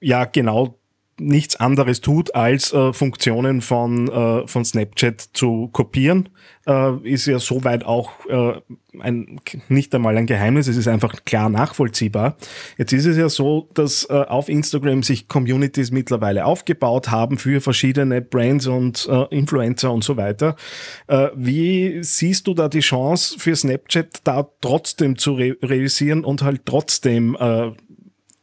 ja 0.00 0.24
genau 0.24 0.80
nichts 1.18 1.56
anderes 1.56 2.00
tut, 2.00 2.34
als 2.34 2.72
äh, 2.72 2.92
Funktionen 2.92 3.60
von, 3.60 4.08
äh, 4.08 4.46
von 4.46 4.64
Snapchat 4.64 5.20
zu 5.32 5.68
kopieren, 5.72 6.28
äh, 6.66 6.96
ist 7.08 7.26
ja 7.26 7.38
soweit 7.38 7.84
auch 7.84 8.10
äh, 8.26 8.60
ein, 9.00 9.40
nicht 9.68 9.94
einmal 9.94 10.16
ein 10.16 10.26
Geheimnis, 10.26 10.68
es 10.68 10.76
ist 10.76 10.88
einfach 10.88 11.24
klar 11.24 11.48
nachvollziehbar. 11.48 12.36
Jetzt 12.78 12.92
ist 12.92 13.06
es 13.06 13.16
ja 13.16 13.28
so, 13.28 13.68
dass 13.74 14.04
äh, 14.10 14.12
auf 14.12 14.48
Instagram 14.48 15.02
sich 15.02 15.28
Communities 15.28 15.90
mittlerweile 15.90 16.44
aufgebaut 16.44 17.10
haben 17.10 17.38
für 17.38 17.60
verschiedene 17.60 18.20
Brands 18.20 18.66
und 18.66 19.08
äh, 19.10 19.24
Influencer 19.30 19.92
und 19.92 20.04
so 20.04 20.16
weiter. 20.16 20.56
Äh, 21.06 21.28
wie 21.34 22.02
siehst 22.02 22.46
du 22.46 22.54
da 22.54 22.68
die 22.68 22.80
Chance 22.80 23.38
für 23.38 23.54
Snapchat 23.54 24.20
da 24.24 24.48
trotzdem 24.60 25.16
zu 25.18 25.34
re 25.34 25.56
realisieren 25.62 26.24
und 26.24 26.42
halt 26.42 26.62
trotzdem 26.64 27.36
äh, 27.38 27.72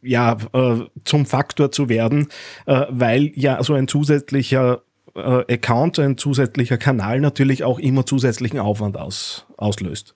ja, 0.01 0.37
äh, 0.53 0.85
zum 1.03 1.25
Faktor 1.25 1.71
zu 1.71 1.89
werden, 1.89 2.27
äh, 2.65 2.85
weil 2.89 3.31
ja 3.35 3.63
so 3.63 3.73
ein 3.73 3.87
zusätzlicher 3.87 4.81
äh, 5.15 5.53
Account, 5.53 5.99
ein 5.99 6.17
zusätzlicher 6.17 6.77
Kanal 6.77 7.19
natürlich 7.19 7.63
auch 7.63 7.79
immer 7.79 8.05
zusätzlichen 8.05 8.59
Aufwand 8.59 8.97
aus, 8.97 9.45
auslöst. 9.57 10.15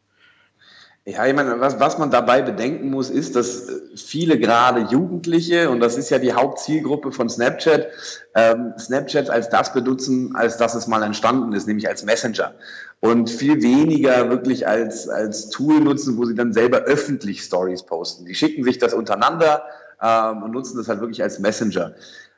Ja, 1.07 1.27
ich 1.27 1.35
meine, 1.35 1.59
was, 1.59 1.79
was 1.79 1.99
man 1.99 2.09
dabei 2.09 2.41
bedenken 2.41 2.89
muss, 2.89 3.11
ist, 3.11 3.35
dass 3.35 3.67
viele 3.95 4.39
gerade 4.39 4.87
Jugendliche, 4.91 5.69
und 5.69 5.79
das 5.79 5.99
ist 5.99 6.09
ja 6.09 6.17
die 6.17 6.33
Hauptzielgruppe 6.33 7.11
von 7.11 7.29
Snapchat, 7.29 7.89
ähm, 8.33 8.73
Snapchat 8.79 9.29
als 9.29 9.49
das 9.49 9.71
benutzen, 9.71 10.35
als 10.35 10.57
dass 10.57 10.73
es 10.73 10.87
mal 10.87 11.03
entstanden 11.03 11.53
ist, 11.53 11.67
nämlich 11.67 11.87
als 11.87 12.03
Messenger. 12.03 12.55
Und 13.01 13.29
viel 13.29 13.61
weniger 13.61 14.31
wirklich 14.31 14.67
als, 14.67 15.07
als 15.07 15.49
Tool 15.49 15.79
nutzen, 15.79 16.17
wo 16.17 16.25
sie 16.25 16.33
dann 16.33 16.53
selber 16.53 16.79
öffentlich 16.79 17.43
Stories 17.43 17.83
posten. 17.83 18.25
Die 18.25 18.33
schicken 18.33 18.63
sich 18.63 18.79
das 18.79 18.95
untereinander 18.95 19.61
ähm, 20.01 20.41
und 20.41 20.53
nutzen 20.53 20.75
das 20.75 20.89
halt 20.89 21.01
wirklich 21.01 21.21
als 21.21 21.37
Messenger. 21.37 21.93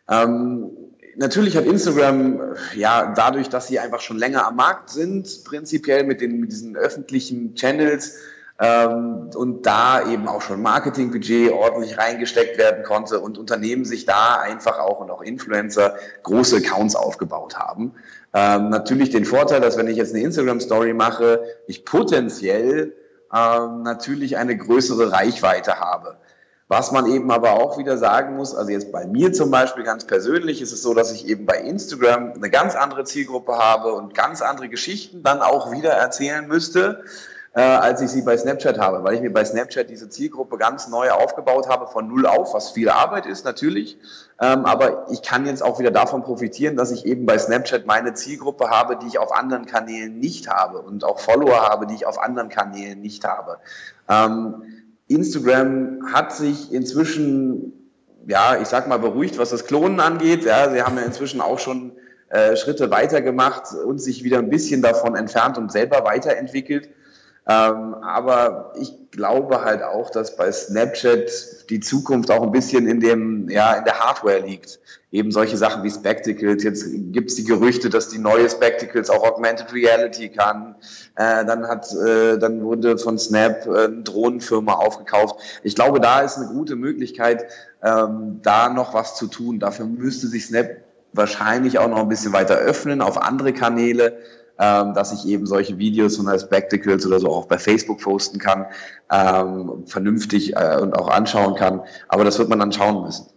Ähm, 0.09 0.71
natürlich 1.15 1.55
hat 1.55 1.65
Instagram, 1.65 2.41
ja, 2.75 3.13
dadurch, 3.15 3.47
dass 3.47 3.67
sie 3.67 3.79
einfach 3.79 4.01
schon 4.01 4.17
länger 4.17 4.45
am 4.45 4.57
Markt 4.57 4.89
sind, 4.89 5.45
prinzipiell 5.45 6.03
mit, 6.03 6.19
den, 6.19 6.41
mit 6.41 6.51
diesen 6.51 6.75
öffentlichen 6.75 7.55
Channels, 7.55 8.17
ähm, 8.59 9.29
und 9.35 9.65
da 9.65 10.07
eben 10.09 10.27
auch 10.27 10.41
schon 10.41 10.61
Marketingbudget 10.61 11.51
ordentlich 11.51 11.97
reingesteckt 11.97 12.57
werden 12.57 12.83
konnte 12.83 13.19
und 13.19 13.37
Unternehmen 13.37 13.85
sich 13.85 14.05
da 14.05 14.37
einfach 14.37 14.79
auch 14.79 14.99
und 14.99 15.11
auch 15.11 15.21
Influencer 15.21 15.95
große 16.23 16.57
Accounts 16.57 16.95
aufgebaut 16.95 17.57
haben. 17.57 17.93
Ähm, 18.33 18.69
natürlich 18.69 19.11
den 19.11 19.25
Vorteil, 19.25 19.61
dass 19.61 19.77
wenn 19.77 19.87
ich 19.87 19.97
jetzt 19.97 20.13
eine 20.13 20.23
Instagram-Story 20.23 20.93
mache, 20.93 21.43
ich 21.67 21.85
potenziell 21.85 22.93
ähm, 23.33 23.83
natürlich 23.83 24.37
eine 24.37 24.57
größere 24.57 25.11
Reichweite 25.11 25.79
habe. 25.79 26.17
Was 26.69 26.91
man 26.91 27.05
eben 27.05 27.31
aber 27.31 27.53
auch 27.53 27.77
wieder 27.77 27.97
sagen 27.97 28.35
muss, 28.35 28.53
also 28.53 28.71
jetzt 28.71 28.91
bei 28.91 29.05
mir 29.05 29.31
zum 29.31 29.51
Beispiel 29.51 29.85
ganz 29.85 30.05
persönlich 30.05 30.61
ist 30.61 30.73
es 30.73 30.81
so, 30.81 30.93
dass 30.93 31.13
ich 31.13 31.25
eben 31.27 31.45
bei 31.45 31.59
Instagram 31.59 32.33
eine 32.33 32.49
ganz 32.49 32.75
andere 32.75 33.05
Zielgruppe 33.05 33.57
habe 33.57 33.93
und 33.93 34.13
ganz 34.13 34.41
andere 34.41 34.67
Geschichten 34.67 35.23
dann 35.23 35.41
auch 35.41 35.71
wieder 35.71 35.91
erzählen 35.91 36.45
müsste 36.45 37.03
äh, 37.53 37.61
als 37.61 38.01
ich 38.01 38.09
sie 38.09 38.21
bei 38.21 38.37
Snapchat 38.37 38.79
habe, 38.79 39.03
weil 39.03 39.15
ich 39.15 39.21
mir 39.21 39.31
bei 39.31 39.43
Snapchat 39.43 39.89
diese 39.89 40.09
Zielgruppe 40.09 40.57
ganz 40.57 40.87
neu 40.87 41.09
aufgebaut 41.11 41.67
habe, 41.69 41.87
von 41.87 42.07
null 42.07 42.25
auf, 42.25 42.53
was 42.53 42.71
viel 42.71 42.89
Arbeit 42.89 43.25
ist 43.25 43.45
natürlich. 43.45 43.97
Ähm, 44.39 44.65
aber 44.65 45.07
ich 45.11 45.21
kann 45.21 45.45
jetzt 45.45 45.63
auch 45.63 45.79
wieder 45.79 45.91
davon 45.91 46.23
profitieren, 46.23 46.75
dass 46.75 46.91
ich 46.91 47.05
eben 47.05 47.25
bei 47.25 47.37
Snapchat 47.37 47.87
meine 47.87 48.13
Zielgruppe 48.13 48.69
habe, 48.69 48.97
die 48.97 49.07
ich 49.07 49.17
auf 49.17 49.33
anderen 49.33 49.65
Kanälen 49.65 50.19
nicht 50.19 50.47
habe 50.47 50.81
und 50.81 51.03
auch 51.03 51.19
Follower 51.19 51.61
habe, 51.61 51.87
die 51.87 51.95
ich 51.95 52.05
auf 52.05 52.21
anderen 52.21 52.49
Kanälen 52.49 53.01
nicht 53.01 53.25
habe. 53.25 53.57
Ähm, 54.07 54.63
Instagram 55.07 56.13
hat 56.13 56.33
sich 56.33 56.71
inzwischen, 56.71 57.91
ja, 58.27 58.57
ich 58.61 58.67
sag 58.67 58.87
mal, 58.87 58.99
beruhigt, 58.99 59.37
was 59.37 59.49
das 59.49 59.65
Klonen 59.65 59.99
angeht. 59.99 60.43
Ja, 60.43 60.69
sie 60.69 60.83
haben 60.83 60.97
ja 60.97 61.03
inzwischen 61.03 61.41
auch 61.41 61.59
schon 61.59 61.93
äh, 62.29 62.57
Schritte 62.57 62.91
weiter 62.91 63.21
gemacht 63.21 63.73
und 63.73 63.99
sich 63.99 64.23
wieder 64.23 64.39
ein 64.39 64.49
bisschen 64.49 64.81
davon 64.81 65.15
entfernt 65.15 65.57
und 65.57 65.71
selber 65.71 66.03
weiterentwickelt. 66.03 66.89
Ähm, 67.49 67.95
aber 67.95 68.73
ich 68.77 68.93
glaube 69.11 69.63
halt 69.63 69.81
auch, 69.81 70.09
dass 70.09 70.35
bei 70.35 70.51
Snapchat 70.51 71.69
die 71.69 71.79
Zukunft 71.79 72.29
auch 72.29 72.43
ein 72.43 72.51
bisschen 72.51 72.87
in 72.87 72.99
dem, 72.99 73.49
ja, 73.49 73.73
in 73.73 73.85
der 73.85 73.99
Hardware 73.99 74.39
liegt. 74.39 74.79
Eben 75.11 75.31
solche 75.31 75.55
Sachen 75.55 75.83
wie 75.83 75.89
Spectacles. 75.89 76.63
Jetzt 76.63 76.85
gibt 77.13 77.29
es 77.29 77.35
die 77.37 77.45
Gerüchte, 77.45 77.89
dass 77.89 78.09
die 78.09 78.19
neue 78.19 78.49
Spectacles 78.49 79.09
auch 79.09 79.23
Augmented 79.23 79.73
Reality 79.73 80.27
kann. 80.27 80.75
Äh, 81.15 81.45
dann 81.45 81.67
hat, 81.67 81.89
äh, 81.93 82.37
dann 82.37 82.63
wurde 82.63 82.97
von 82.97 83.17
Snap 83.17 83.65
äh, 83.65 83.85
eine 83.85 84.03
Drohnenfirma 84.03 84.73
aufgekauft. 84.73 85.37
Ich 85.63 85.75
glaube, 85.75 86.01
da 86.01 86.19
ist 86.19 86.37
eine 86.37 86.47
gute 86.47 86.75
Möglichkeit, 86.75 87.45
ähm, 87.81 88.41
da 88.43 88.67
noch 88.67 88.93
was 88.93 89.15
zu 89.15 89.27
tun. 89.27 89.59
Dafür 89.59 89.85
müsste 89.85 90.27
sich 90.27 90.47
Snap 90.47 90.69
wahrscheinlich 91.13 91.79
auch 91.79 91.87
noch 91.87 91.99
ein 91.99 92.09
bisschen 92.09 92.33
weiter 92.33 92.55
öffnen 92.55 93.01
auf 93.01 93.17
andere 93.21 93.53
Kanäle 93.53 94.17
ähm, 94.59 94.93
dass 94.93 95.13
ich 95.13 95.27
eben 95.27 95.45
solche 95.45 95.77
Videos 95.77 96.17
von 96.17 96.27
Spectacles 96.39 97.05
oder 97.05 97.19
so 97.19 97.29
auch 97.29 97.45
bei 97.45 97.57
Facebook 97.57 98.01
posten 98.01 98.39
kann, 98.39 98.65
ähm, 99.11 99.83
vernünftig 99.85 100.55
äh, 100.55 100.77
und 100.81 100.93
auch 100.93 101.09
anschauen 101.09 101.55
kann. 101.55 101.81
Aber 102.07 102.23
das 102.23 102.39
wird 102.39 102.49
man 102.49 102.59
dann 102.59 102.71
schauen 102.71 103.03
müssen. 103.03 103.27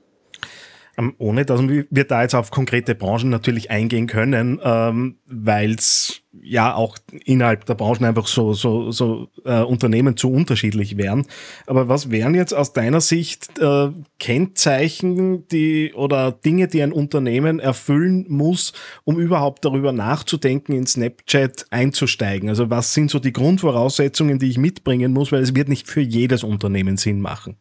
Ähm, 1.00 1.14
ohne 1.18 1.44
dass 1.44 1.60
wir 1.62 2.04
da 2.04 2.22
jetzt 2.22 2.34
auf 2.34 2.50
konkrete 2.50 2.94
Branchen 2.94 3.30
natürlich 3.30 3.70
eingehen 3.70 4.06
können, 4.06 4.60
ähm, 4.62 5.16
weil 5.26 5.72
es 5.72 6.22
ja 6.42 6.74
auch 6.74 6.96
innerhalb 7.24 7.64
der 7.66 7.74
Branchen 7.74 8.04
einfach 8.04 8.26
so, 8.26 8.52
so, 8.52 8.92
so 8.92 9.28
äh, 9.44 9.62
Unternehmen 9.62 10.16
zu 10.16 10.30
unterschiedlich 10.30 10.96
wären. 10.96 11.26
Aber 11.66 11.88
was 11.88 12.10
wären 12.10 12.34
jetzt 12.34 12.54
aus 12.54 12.72
deiner 12.72 13.00
Sicht 13.00 13.58
äh, 13.58 13.88
Kennzeichen, 14.18 15.48
die 15.48 15.92
oder 15.94 16.32
Dinge, 16.32 16.68
die 16.68 16.82
ein 16.82 16.92
Unternehmen 16.92 17.58
erfüllen 17.58 18.26
muss, 18.28 18.72
um 19.04 19.18
überhaupt 19.18 19.64
darüber 19.64 19.92
nachzudenken, 19.92 20.72
in 20.72 20.86
Snapchat 20.86 21.66
einzusteigen? 21.70 22.48
Also 22.48 22.70
was 22.70 22.94
sind 22.94 23.10
so 23.10 23.18
die 23.18 23.32
Grundvoraussetzungen, 23.32 24.38
die 24.38 24.50
ich 24.50 24.58
mitbringen 24.58 25.12
muss, 25.12 25.32
weil 25.32 25.42
es 25.42 25.54
wird 25.54 25.68
nicht 25.68 25.88
für 25.88 26.00
jedes 26.00 26.44
Unternehmen 26.44 26.96
Sinn 26.96 27.20
machen. 27.20 27.56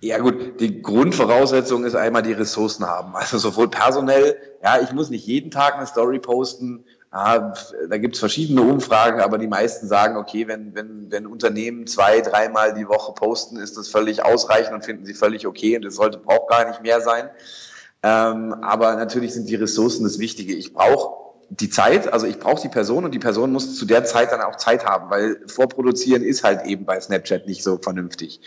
Ja 0.00 0.18
gut, 0.18 0.60
die 0.60 0.82
Grundvoraussetzung 0.82 1.84
ist 1.84 1.94
einmal 1.94 2.22
die 2.22 2.32
Ressourcen 2.32 2.86
haben. 2.86 3.14
Also 3.16 3.38
sowohl 3.38 3.68
personell, 3.68 4.36
ja, 4.62 4.80
ich 4.80 4.92
muss 4.92 5.10
nicht 5.10 5.26
jeden 5.26 5.50
Tag 5.50 5.76
eine 5.76 5.86
Story 5.86 6.18
posten. 6.18 6.84
Ja, 7.12 7.54
da 7.88 7.98
gibt's 7.98 8.18
verschiedene 8.18 8.62
Umfragen, 8.62 9.20
aber 9.20 9.38
die 9.38 9.46
meisten 9.46 9.86
sagen, 9.86 10.16
okay, 10.16 10.48
wenn, 10.48 10.74
wenn, 10.74 11.10
wenn 11.12 11.26
Unternehmen 11.26 11.86
zwei, 11.86 12.20
dreimal 12.20 12.74
die 12.74 12.88
Woche 12.88 13.12
posten, 13.12 13.56
ist 13.56 13.76
das 13.76 13.88
völlig 13.88 14.24
ausreichend 14.24 14.74
und 14.74 14.84
finden 14.84 15.04
sie 15.06 15.14
völlig 15.14 15.46
okay 15.46 15.76
und 15.76 15.84
es 15.84 15.94
sollte 15.94 16.18
braucht 16.18 16.50
gar 16.50 16.68
nicht 16.68 16.82
mehr 16.82 17.00
sein. 17.00 17.30
Ähm, 18.02 18.54
aber 18.62 18.96
natürlich 18.96 19.32
sind 19.32 19.48
die 19.48 19.54
Ressourcen 19.54 20.02
das 20.02 20.18
Wichtige. 20.18 20.54
Ich 20.54 20.74
brauche 20.74 21.24
die 21.50 21.70
Zeit, 21.70 22.12
also 22.12 22.26
ich 22.26 22.38
brauche 22.38 22.60
die 22.60 22.68
Person 22.68 23.04
und 23.04 23.14
die 23.14 23.18
Person 23.18 23.52
muss 23.52 23.76
zu 23.76 23.86
der 23.86 24.04
Zeit 24.04 24.32
dann 24.32 24.40
auch 24.40 24.56
Zeit 24.56 24.84
haben, 24.84 25.08
weil 25.10 25.40
vorproduzieren 25.46 26.22
ist 26.22 26.42
halt 26.42 26.66
eben 26.66 26.84
bei 26.84 27.00
Snapchat 27.00 27.46
nicht 27.46 27.62
so 27.62 27.78
vernünftig. 27.78 28.40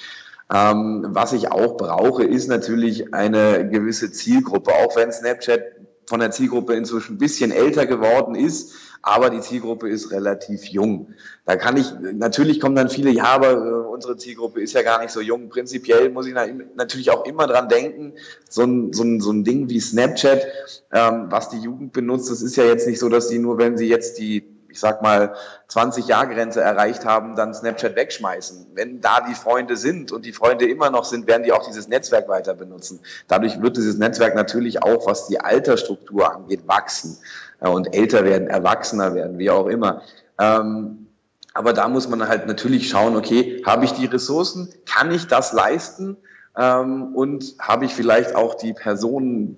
Ähm, 0.54 1.08
was 1.10 1.34
ich 1.34 1.51
auch 1.51 1.77
brauche, 1.77 2.24
ist 2.24 2.48
natürlich 2.48 3.13
eine 3.13 3.70
gewisse 3.70 4.12
Zielgruppe, 4.12 4.72
auch 4.74 4.96
wenn 4.96 5.12
Snapchat 5.12 5.62
von 6.08 6.22
der 6.22 6.32
Zielgruppe 6.32 6.74
inzwischen 6.74 7.16
ein 7.16 7.18
bisschen 7.18 7.51
älter 7.51 7.86
geworden 7.86 8.34
ist, 8.34 8.74
aber 9.01 9.30
die 9.30 9.42
Zielgruppe 9.42 9.89
ist 9.89 10.12
relativ 10.12 10.66
jung. 10.66 11.13
Da 11.46 11.58
kann 11.58 11.77
ich, 11.77 11.94
natürlich 12.13 12.60
kommen 12.60 12.75
dann 12.75 12.89
viele, 12.89 13.10
ja, 13.10 13.25
aber 13.25 13.51
äh, 13.51 13.88
unsere 13.88 14.18
Zielgruppe 14.18 14.62
ist 14.62 14.74
ja 14.74 14.84
gar 14.84 15.01
nicht 15.01 15.12
so 15.12 15.22
jung. 15.22 15.50
Prinzipiell 15.50 16.10
muss 16.10 16.27
ich 16.27 16.34
natürlich 16.75 17.12
auch 17.12 17.25
immer 17.25 17.46
dran 17.46 17.68
denken, 17.68 18.13
so 18.50 18.63
ein, 18.63 18.94
so 18.94 19.04
ein, 19.04 19.20
so 19.20 19.32
ein 19.32 19.44
Ding 19.44 19.70
wie 19.70 19.80
Snapchat, 19.82 20.48
ähm, 20.94 21.27
was 21.30 21.50
die 21.50 21.60
Jugend 21.60 21.92
benutzt, 21.92 22.32
das 22.32 22.42
ist 22.42 22.56
ja 22.56 22.63
jetzt 22.63 22.88
nicht 22.88 23.00
so, 23.00 23.10
dass 23.10 23.27
sie 23.27 23.39
nur, 23.39 23.58
wenn 23.58 23.77
sie 23.77 23.88
jetzt 23.88 24.18
die 24.18 24.57
ich 24.70 24.80
sag 24.80 25.02
mal, 25.02 25.36
20-Jahr-Grenze 25.70 26.62
erreicht 26.62 27.06
haben, 27.06 27.36
dann 27.36 27.54
Snapchat 27.54 27.96
wegschmeißen. 27.96 28.68
Wenn 28.74 29.02
da 29.02 29.22
die 29.22 29.36
Freunde 29.36 29.78
sind 29.78 30.12
und 30.12 30.26
die 30.26 30.34
Freunde 30.34 30.68
immer 30.68 30.90
noch 30.90 31.06
sind, 31.06 31.28
werden 31.28 31.44
die 31.44 31.52
auch 31.52 31.66
dieses 31.66 31.88
Netzwerk 31.88 32.28
weiter 32.28 32.54
benutzen. 32.54 33.00
Dadurch 33.28 33.62
wird 33.62 33.78
dieses 33.78 33.98
Netzwerk 33.98 34.36
natürlich 34.36 34.84
auch, 34.84 35.08
was 35.08 35.28
die 35.28 35.40
Altersstruktur 35.40 36.34
angeht, 36.34 36.68
wachsen 36.68 37.18
und 37.60 37.96
älter 37.96 38.24
werden, 38.24 38.48
erwachsener 38.48 39.16
werden, 39.16 39.38
wie 39.38 39.50
auch 39.50 39.68
immer. 39.68 40.02
Ähm, 40.40 41.08
aber 41.54 41.74
da 41.74 41.88
muss 41.88 42.08
man 42.08 42.28
halt 42.28 42.46
natürlich 42.46 42.88
schauen, 42.88 43.16
okay, 43.16 43.64
habe 43.66 43.86
ich 43.86 43.94
die 43.94 44.06
Ressourcen? 44.06 44.72
Kann 44.86 45.12
ich 45.12 45.28
das 45.28 45.54
leisten? 45.54 46.18
Ähm, 46.58 47.16
und 47.16 47.56
habe 47.60 47.86
ich 47.86 47.94
vielleicht 47.94 48.36
auch 48.36 48.56
die 48.56 48.74
Person 48.74 49.58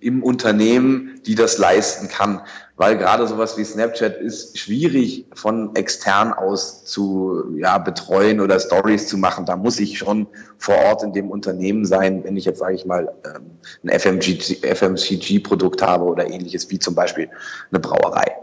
im 0.00 0.22
Unternehmen, 0.22 1.20
die 1.24 1.34
das 1.34 1.56
leisten 1.56 2.08
kann. 2.08 2.42
Weil 2.76 2.98
gerade 2.98 3.26
sowas 3.26 3.56
wie 3.56 3.64
Snapchat 3.64 4.18
ist 4.18 4.58
schwierig 4.58 5.26
von 5.34 5.74
extern 5.74 6.34
aus 6.34 6.84
zu 6.84 7.56
ja, 7.56 7.78
betreuen 7.78 8.40
oder 8.40 8.60
Stories 8.60 9.08
zu 9.08 9.16
machen. 9.16 9.46
Da 9.46 9.56
muss 9.56 9.80
ich 9.80 9.96
schon 9.96 10.26
vor 10.58 10.76
Ort 10.76 11.02
in 11.02 11.14
dem 11.14 11.30
Unternehmen 11.30 11.86
sein, 11.86 12.24
wenn 12.24 12.36
ich 12.36 12.44
jetzt, 12.44 12.58
sage 12.58 12.74
ich 12.74 12.84
mal, 12.84 13.10
ähm, 13.24 13.52
ein 13.84 13.90
FMCG-Produkt 13.98 15.80
habe 15.82 16.04
oder 16.04 16.28
ähnliches 16.28 16.68
wie 16.70 16.78
zum 16.78 16.94
Beispiel 16.94 17.30
eine 17.70 17.80
Brauerei. 17.80 18.36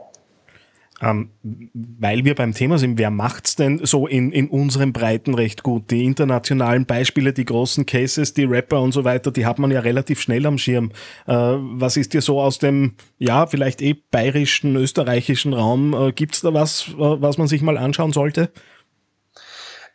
Ähm, 1.01 1.31
weil 1.73 2.25
wir 2.25 2.35
beim 2.35 2.53
Thema 2.53 2.77
sind, 2.77 2.99
wer 2.99 3.09
macht's 3.09 3.55
denn 3.55 3.83
so 3.83 4.05
in, 4.05 4.31
in 4.31 4.49
unseren 4.49 4.93
Breiten 4.93 5.33
recht 5.33 5.63
gut? 5.63 5.89
Die 5.89 6.05
internationalen 6.05 6.85
Beispiele, 6.85 7.33
die 7.33 7.45
großen 7.45 7.85
Cases, 7.85 8.33
die 8.33 8.43
Rapper 8.43 8.81
und 8.81 8.91
so 8.91 9.03
weiter, 9.03 9.31
die 9.31 9.45
hat 9.45 9.57
man 9.57 9.71
ja 9.71 9.79
relativ 9.79 10.21
schnell 10.21 10.45
am 10.45 10.57
Schirm. 10.57 10.91
Äh, 11.25 11.33
was 11.33 11.97
ist 11.97 12.13
dir 12.13 12.21
so 12.21 12.39
aus 12.39 12.59
dem, 12.59 12.93
ja, 13.17 13.47
vielleicht 13.47 13.81
eh 13.81 13.95
bayerischen, 14.11 14.75
österreichischen 14.75 15.53
Raum? 15.53 15.93
Äh, 15.93 16.11
gibt's 16.11 16.41
da 16.41 16.53
was, 16.53 16.89
äh, 16.89 16.97
was 16.97 17.37
man 17.37 17.47
sich 17.47 17.63
mal 17.63 17.77
anschauen 17.77 18.13
sollte? 18.13 18.51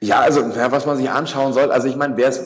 Ja, 0.00 0.20
also 0.20 0.42
was 0.42 0.86
man 0.86 0.96
sich 0.96 1.08
anschauen 1.08 1.52
soll, 1.52 1.70
also 1.70 1.88
ich 1.88 1.96
meine, 1.96 2.16
wer 2.16 2.28
es 2.28 2.42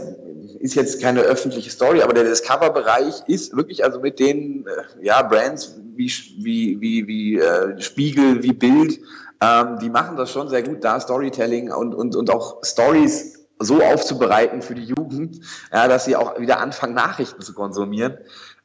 ist 0.60 0.74
jetzt 0.74 1.00
keine 1.00 1.22
öffentliche 1.22 1.70
Story, 1.70 2.02
aber 2.02 2.12
der 2.12 2.24
Discover-Bereich 2.24 3.22
ist 3.26 3.56
wirklich 3.56 3.82
also 3.82 3.98
mit 3.98 4.18
den 4.18 4.66
äh, 4.66 5.04
ja, 5.04 5.22
Brands 5.22 5.74
wie, 5.96 6.12
wie, 6.38 6.80
wie, 6.80 7.06
wie 7.06 7.38
äh, 7.38 7.80
Spiegel, 7.80 8.42
wie 8.42 8.52
Bild, 8.52 9.00
ähm, 9.40 9.78
die 9.80 9.88
machen 9.88 10.16
das 10.16 10.30
schon 10.30 10.50
sehr 10.50 10.62
gut, 10.62 10.84
da 10.84 11.00
Storytelling 11.00 11.72
und, 11.72 11.94
und, 11.94 12.14
und 12.14 12.30
auch 12.30 12.62
Stories 12.62 13.46
so 13.58 13.82
aufzubereiten 13.82 14.60
für 14.60 14.74
die 14.74 14.84
Jugend, 14.84 15.40
ja, 15.72 15.88
dass 15.88 16.04
sie 16.04 16.14
auch 16.14 16.38
wieder 16.38 16.60
anfangen, 16.60 16.94
Nachrichten 16.94 17.40
zu 17.40 17.54
konsumieren. 17.54 18.18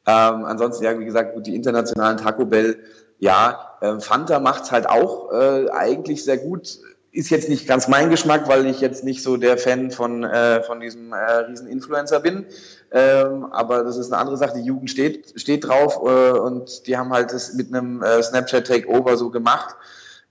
Ähm, 0.06 0.44
ansonsten, 0.44 0.84
ja, 0.84 0.98
wie 0.98 1.04
gesagt, 1.04 1.34
gut, 1.34 1.46
die 1.46 1.54
internationalen 1.54 2.18
Taco 2.18 2.44
Bell, 2.44 2.78
ja, 3.18 3.78
äh, 3.80 3.98
Fanta 4.00 4.38
macht's 4.38 4.70
halt 4.70 4.86
auch 4.86 5.32
äh, 5.32 5.70
eigentlich 5.70 6.24
sehr 6.24 6.36
gut 6.36 6.78
ist 7.16 7.30
jetzt 7.30 7.48
nicht 7.48 7.66
ganz 7.66 7.88
mein 7.88 8.10
Geschmack, 8.10 8.46
weil 8.46 8.66
ich 8.66 8.80
jetzt 8.80 9.02
nicht 9.02 9.22
so 9.22 9.36
der 9.38 9.56
Fan 9.56 9.90
von, 9.90 10.22
äh, 10.22 10.62
von 10.62 10.80
diesem 10.80 11.12
äh, 11.12 11.16
riesen 11.16 11.66
Influencer 11.66 12.20
bin. 12.20 12.44
Ähm, 12.92 13.46
aber 13.52 13.84
das 13.84 13.96
ist 13.96 14.12
eine 14.12 14.20
andere 14.20 14.36
Sache. 14.36 14.58
Die 14.58 14.64
Jugend 14.64 14.90
steht, 14.90 15.32
steht 15.40 15.66
drauf 15.66 15.96
äh, 16.04 16.38
und 16.38 16.86
die 16.86 16.96
haben 16.96 17.12
halt 17.12 17.32
das 17.32 17.54
mit 17.54 17.74
einem 17.74 18.02
äh, 18.02 18.22
Snapchat 18.22 18.66
Takeover 18.66 19.16
so 19.16 19.30
gemacht. 19.30 19.76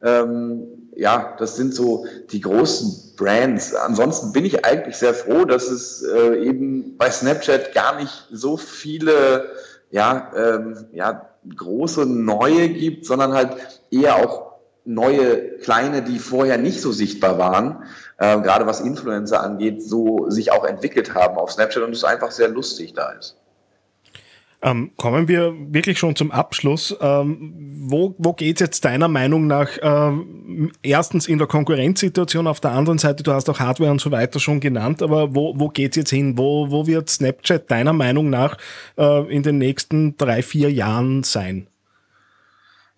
Ähm, 0.03 0.89
ja, 0.95 1.35
das 1.39 1.55
sind 1.55 1.73
so 1.73 2.05
die 2.31 2.41
großen 2.41 3.15
Brands. 3.17 3.73
Ansonsten 3.73 4.31
bin 4.31 4.45
ich 4.45 4.63
eigentlich 4.63 4.97
sehr 4.97 5.15
froh, 5.15 5.45
dass 5.45 5.69
es 5.69 6.03
äh, 6.03 6.35
eben 6.45 6.97
bei 6.97 7.09
Snapchat 7.09 7.73
gar 7.73 7.95
nicht 7.99 8.27
so 8.31 8.57
viele 8.57 9.49
ja, 9.89 10.31
ähm, 10.35 10.85
ja, 10.93 11.29
große 11.55 12.05
neue 12.05 12.69
gibt, 12.69 13.05
sondern 13.05 13.33
halt 13.33 13.55
eher 13.91 14.15
auch 14.15 14.44
neue 14.85 15.57
kleine, 15.57 16.01
die 16.03 16.19
vorher 16.19 16.57
nicht 16.57 16.79
so 16.79 16.91
sichtbar 16.91 17.37
waren, 17.37 17.83
äh, 18.17 18.39
gerade 18.39 18.65
was 18.65 18.81
Influencer 18.81 19.41
angeht, 19.41 19.83
so 19.83 20.29
sich 20.29 20.51
auch 20.51 20.63
entwickelt 20.63 21.15
haben 21.15 21.37
auf 21.37 21.51
Snapchat 21.51 21.83
und 21.83 21.93
es 21.93 22.03
einfach 22.03 22.31
sehr 22.31 22.49
lustig 22.49 22.93
da 22.93 23.09
ist. 23.11 23.35
Ähm, 24.61 24.91
kommen 24.97 25.27
wir 25.27 25.53
wirklich 25.69 25.99
schon 25.99 26.15
zum 26.15 26.31
Abschluss. 26.31 26.95
Ähm, 26.99 27.53
wo 27.87 28.15
wo 28.17 28.33
geht 28.33 28.55
es 28.55 28.61
jetzt 28.61 28.85
deiner 28.85 29.07
Meinung 29.07 29.45
nach 29.45 29.69
ähm, 29.81 30.71
erstens 30.81 31.27
in 31.27 31.37
der 31.37 31.45
Konkurrenzsituation, 31.45 32.47
auf 32.47 32.61
der 32.61 32.71
anderen 32.71 32.97
Seite, 32.97 33.21
du 33.21 33.31
hast 33.31 33.47
auch 33.49 33.59
Hardware 33.59 33.91
und 33.91 34.01
so 34.01 34.11
weiter 34.11 34.39
schon 34.39 34.59
genannt, 34.59 35.03
aber 35.03 35.35
wo, 35.35 35.53
wo 35.59 35.69
geht 35.69 35.91
es 35.91 35.97
jetzt 35.97 36.09
hin? 36.09 36.37
Wo, 36.37 36.71
wo 36.71 36.87
wird 36.87 37.09
Snapchat 37.09 37.69
deiner 37.69 37.93
Meinung 37.93 38.31
nach 38.31 38.57
äh, 38.97 39.31
in 39.31 39.43
den 39.43 39.59
nächsten 39.59 40.17
drei, 40.17 40.41
vier 40.41 40.71
Jahren 40.71 41.21
sein? 41.21 41.67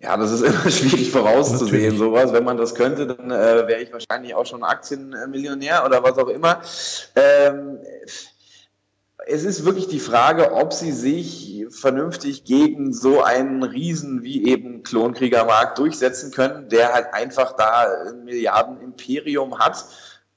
Ja, 0.00 0.16
das 0.16 0.30
ist 0.30 0.42
immer 0.42 0.70
schwierig 0.70 1.10
vorauszusehen, 1.10 1.82
Natürlich. 1.82 1.98
sowas. 1.98 2.32
Wenn 2.32 2.44
man 2.44 2.56
das 2.56 2.74
könnte, 2.74 3.06
dann 3.06 3.30
äh, 3.30 3.66
wäre 3.66 3.80
ich 3.80 3.92
wahrscheinlich 3.92 4.34
auch 4.34 4.46
schon 4.46 4.62
Aktienmillionär 4.62 5.84
oder 5.84 6.02
was 6.02 6.18
auch 6.18 6.28
immer. 6.28 6.62
Ähm, 7.16 7.78
es 9.26 9.44
ist 9.44 9.64
wirklich 9.64 9.88
die 9.88 10.00
Frage, 10.00 10.52
ob 10.52 10.72
sie 10.72 10.92
sich 10.92 11.66
vernünftig 11.70 12.44
gegen 12.44 12.94
so 12.94 13.22
einen 13.22 13.62
Riesen 13.62 14.22
wie 14.22 14.46
eben 14.46 14.82
Klonkriegermarkt 14.84 15.78
durchsetzen 15.78 16.30
können, 16.30 16.68
der 16.68 16.94
halt 16.94 17.12
einfach 17.12 17.52
da 17.52 17.86
ein 18.06 18.24
Milliardenimperium 18.24 19.58
hat. 19.58 19.84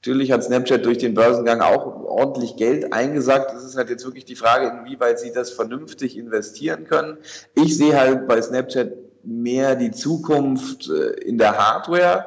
Natürlich 0.00 0.32
hat 0.32 0.42
Snapchat 0.42 0.84
durch 0.84 0.98
den 0.98 1.14
Börsengang 1.14 1.60
auch 1.60 1.86
ordentlich 1.86 2.56
Geld 2.56 2.92
eingesagt. 2.92 3.54
Es 3.56 3.62
ist 3.64 3.76
halt 3.76 3.88
jetzt 3.88 4.04
wirklich 4.04 4.24
die 4.24 4.34
Frage, 4.34 4.66
inwieweit 4.66 5.20
sie 5.20 5.32
das 5.32 5.52
vernünftig 5.52 6.18
investieren 6.18 6.84
können. 6.84 7.18
Ich 7.54 7.76
sehe 7.76 7.98
halt 7.98 8.26
bei 8.26 8.42
Snapchat 8.42 8.92
mehr 9.24 9.76
die 9.76 9.90
Zukunft 9.90 10.88
äh, 10.88 11.12
in 11.20 11.38
der 11.38 11.56
Hardware. 11.56 12.26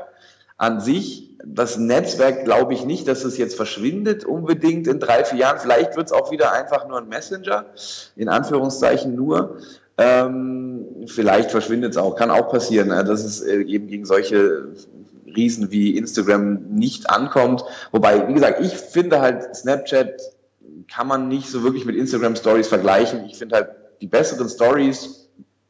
an 0.57 0.79
sich, 0.79 1.35
das 1.45 1.77
Netzwerk 1.77 2.45
glaube 2.45 2.73
ich 2.73 2.85
nicht, 2.85 3.07
dass 3.07 3.23
es 3.25 3.37
jetzt 3.37 3.55
verschwindet 3.55 4.25
unbedingt 4.25 4.87
in 4.87 4.99
drei, 4.99 5.25
vier 5.25 5.39
Jahren. 5.39 5.59
Vielleicht 5.59 5.95
wird 5.97 6.07
es 6.07 6.13
auch 6.13 6.31
wieder 6.31 6.53
einfach 6.53 6.87
nur 6.87 6.97
ein 6.97 7.09
Messenger, 7.09 7.65
in 8.15 8.29
Anführungszeichen 8.29 9.15
nur. 9.15 9.57
Ähm, 9.97 10.85
vielleicht 11.07 11.51
verschwindet 11.51 11.91
es 11.91 11.97
auch, 11.97 12.15
kann 12.15 12.31
auch 12.31 12.49
passieren, 12.49 12.89
ne? 12.89 13.03
dass 13.03 13.23
es 13.23 13.41
äh, 13.41 13.61
eben 13.61 13.87
gegen 13.87 14.05
solche 14.05 14.69
Riesen 15.25 15.71
wie 15.71 15.97
Instagram 15.97 16.63
nicht 16.71 17.09
ankommt. 17.09 17.63
Wobei, 17.91 18.27
wie 18.27 18.33
gesagt, 18.33 18.61
ich 18.61 18.73
finde 18.73 19.21
halt 19.21 19.55
Snapchat 19.55 20.21
kann 20.91 21.07
man 21.07 21.27
nicht 21.27 21.49
so 21.49 21.63
wirklich 21.63 21.85
mit 21.85 21.95
Instagram 21.95 22.35
Stories 22.35 22.67
vergleichen. 22.67 23.25
Ich 23.25 23.37
finde 23.37 23.55
halt 23.55 23.69
die 24.01 24.07
besseren 24.07 24.49
Stories, 24.49 25.24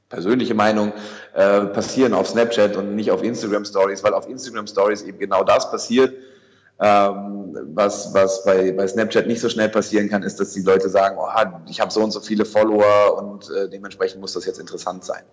persönliche 0.09 0.53
Meinung, 0.53 0.93
äh, 1.33 1.61
passieren 1.61 2.13
auf 2.13 2.27
Snapchat 2.27 2.75
und 2.77 2.95
nicht 2.95 3.11
auf 3.11 3.23
Instagram 3.23 3.65
Stories, 3.65 4.03
weil 4.03 4.13
auf 4.13 4.29
Instagram 4.29 4.67
Stories 4.67 5.01
eben 5.03 5.19
genau 5.19 5.43
das 5.43 5.69
passiert. 5.69 6.13
Ähm, 6.77 7.55
was 7.73 8.13
was 8.13 8.43
bei, 8.43 8.73
bei 8.73 8.85
Snapchat 8.85 9.27
nicht 9.27 9.39
so 9.39 9.47
schnell 9.47 9.69
passieren 9.69 10.09
kann, 10.09 10.23
ist, 10.23 10.39
dass 10.39 10.51
die 10.51 10.61
Leute 10.61 10.89
sagen, 10.89 11.15
oh, 11.17 11.27
ich 11.69 11.79
habe 11.79 11.91
so 11.91 12.03
und 12.03 12.11
so 12.11 12.19
viele 12.19 12.43
Follower 12.43 13.17
und 13.17 13.49
äh, 13.49 13.69
dementsprechend 13.69 14.19
muss 14.19 14.33
das 14.33 14.45
jetzt 14.45 14.59
interessant 14.59 15.05
sein. 15.05 15.23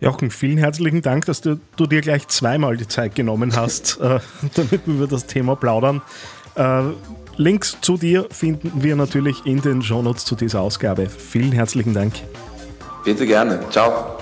Jochen, 0.00 0.30
vielen 0.30 0.58
herzlichen 0.58 1.02
Dank, 1.02 1.26
dass 1.26 1.42
du, 1.42 1.60
du 1.76 1.86
dir 1.86 2.00
gleich 2.00 2.26
zweimal 2.28 2.76
die 2.76 2.88
Zeit 2.88 3.14
genommen 3.14 3.54
hast, 3.54 4.00
äh, 4.00 4.20
damit 4.54 4.86
wir 4.86 4.94
über 4.94 5.06
das 5.06 5.26
Thema 5.26 5.54
plaudern. 5.54 6.02
Äh, 6.54 6.82
Links 7.36 7.78
zu 7.80 7.96
dir 7.96 8.26
finden 8.30 8.82
wir 8.82 8.96
natürlich 8.96 9.46
in 9.46 9.60
den 9.60 9.82
Shownotes 9.82 10.24
zu 10.24 10.34
dieser 10.34 10.60
Ausgabe. 10.60 11.08
Vielen 11.08 11.52
herzlichen 11.52 11.94
Dank. 11.94 12.14
Bitte 13.04 13.26
gerne. 13.26 13.60
Ciao. 13.70 14.16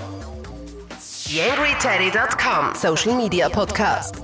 TheAngryTeddy.com 1.25 2.75
Social 2.75 3.15
Media 3.15 3.47
Podcast. 3.47 4.21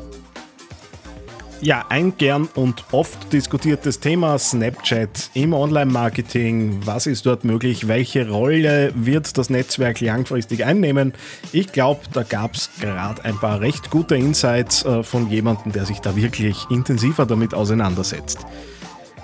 Ja, 1.61 1.85
ein 1.89 2.15
gern 2.17 2.47
und 2.53 2.83
oft 2.91 3.33
diskutiertes 3.33 3.99
Thema 3.99 4.37
Snapchat 4.37 5.31
im 5.33 5.53
Online-Marketing. 5.53 6.81
Was 6.85 7.07
ist 7.07 7.25
dort 7.25 7.45
möglich? 7.45 7.87
Welche 7.87 8.29
Rolle 8.29 8.91
wird 8.95 9.37
das 9.37 9.49
Netzwerk 9.49 9.99
langfristig 10.01 10.65
einnehmen? 10.65 11.13
Ich 11.51 11.71
glaube, 11.71 12.01
da 12.13 12.23
gab 12.23 12.53
es 12.53 12.69
gerade 12.79 13.23
ein 13.25 13.37
paar 13.39 13.59
recht 13.59 13.89
gute 13.89 14.15
Insights 14.15 14.85
äh, 14.85 15.01
von 15.01 15.29
jemandem, 15.29 15.71
der 15.71 15.85
sich 15.85 15.99
da 15.99 16.15
wirklich 16.15 16.65
intensiver 16.69 17.25
damit 17.25 17.55
auseinandersetzt. 17.55 18.45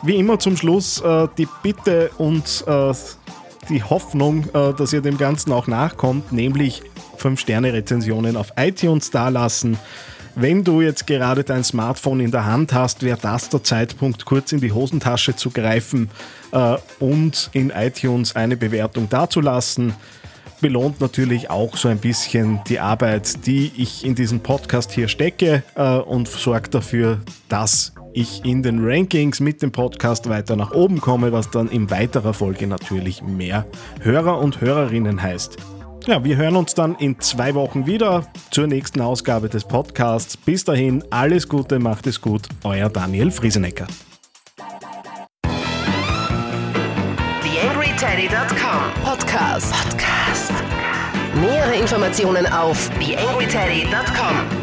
Wie 0.02 0.16
immer 0.16 0.40
zum 0.40 0.58
Schluss 0.58 1.02
äh, 1.02 1.28
die 1.38 1.48
Bitte 1.62 2.12
und 2.18 2.66
äh, 2.68 2.94
die 3.70 3.84
Hoffnung, 3.84 4.46
äh, 4.54 4.74
dass 4.74 4.94
ihr 4.94 5.02
dem 5.02 5.18
Ganzen 5.18 5.52
auch 5.52 5.68
nachkommt, 5.68 6.32
nämlich 6.32 6.82
5-Sterne-Rezensionen 7.18 8.36
auf 8.36 8.54
iTunes 8.58 9.12
dalassen. 9.12 9.78
Wenn 10.36 10.64
du 10.64 10.82
jetzt 10.82 11.06
gerade 11.06 11.44
dein 11.44 11.64
Smartphone 11.64 12.20
in 12.20 12.32
der 12.32 12.46
Hand 12.46 12.74
hast, 12.74 13.04
wäre 13.04 13.20
das 13.22 13.50
der 13.50 13.64
Zeitpunkt, 13.64 14.26
kurz 14.26 14.52
in 14.52 14.62
die 14.62 14.72
Hosentasche 14.72 15.36
zu 15.36 15.52
greifen 15.52 16.10
äh, 16.52 16.78
und 17.00 17.52
in 17.54 17.70
iTunes 17.70 18.36
eine 18.36 18.58
Bewertung 18.58 19.10
dazulassen. 19.10 19.94
Belohnt 20.60 21.02
natürlich 21.02 21.50
auch 21.52 21.78
so 21.78 21.88
ein 21.88 22.00
bisschen 22.00 22.62
die 22.68 22.80
Arbeit, 22.80 23.46
die 23.46 23.72
ich 23.78 24.06
in 24.06 24.16
diesen 24.16 24.40
Podcast 24.40 24.92
hier 24.92 25.08
stecke 25.08 25.62
äh, 25.76 25.98
und 25.98 26.28
sorgt 26.28 26.74
dafür, 26.74 27.20
dass 27.48 27.93
ich 28.14 28.46
in 28.46 28.64
den 28.64 28.84
Rankings 28.84 29.40
mit 29.40 29.62
dem 29.62 29.72
Podcast 29.72 30.30
weiter 30.30 30.56
nach 30.56 30.72
oben 30.72 31.02
komme, 31.02 31.32
was 31.32 31.50
dann 31.50 31.70
in 31.70 31.90
weiterer 31.92 32.34
Folge 32.34 32.68
natürlich 32.68 33.22
mehr 33.22 33.66
Hörer 34.02 34.40
und 34.40 34.62
Hörerinnen 34.62 35.22
heißt. 35.22 35.58
Ja, 36.06 36.24
wir 36.24 36.36
hören 36.36 36.58
uns 36.58 36.74
dann 36.74 36.96
in 36.96 37.20
zwei 37.22 37.56
Wochen 37.56 37.86
wieder 37.86 38.28
zur 38.52 38.68
nächsten 38.68 39.00
Ausgabe 39.00 39.48
des 39.48 39.64
Podcasts. 39.64 40.36
Bis 40.36 40.66
dahin, 40.66 41.04
alles 41.12 41.48
Gute, 41.48 41.80
macht 41.80 42.08
es 42.08 42.20
gut, 42.20 42.50
euer 42.64 42.90
Daniel 42.90 43.32
Friesenecker. 43.32 43.88
TheAngryTeddy.com 47.42 49.04
Podcast. 49.06 49.74
Podcast. 49.74 50.52
Nähere 51.40 51.76
Informationen 51.76 52.46
auf 52.48 52.90
TheAngryTeddy.com 53.00 54.63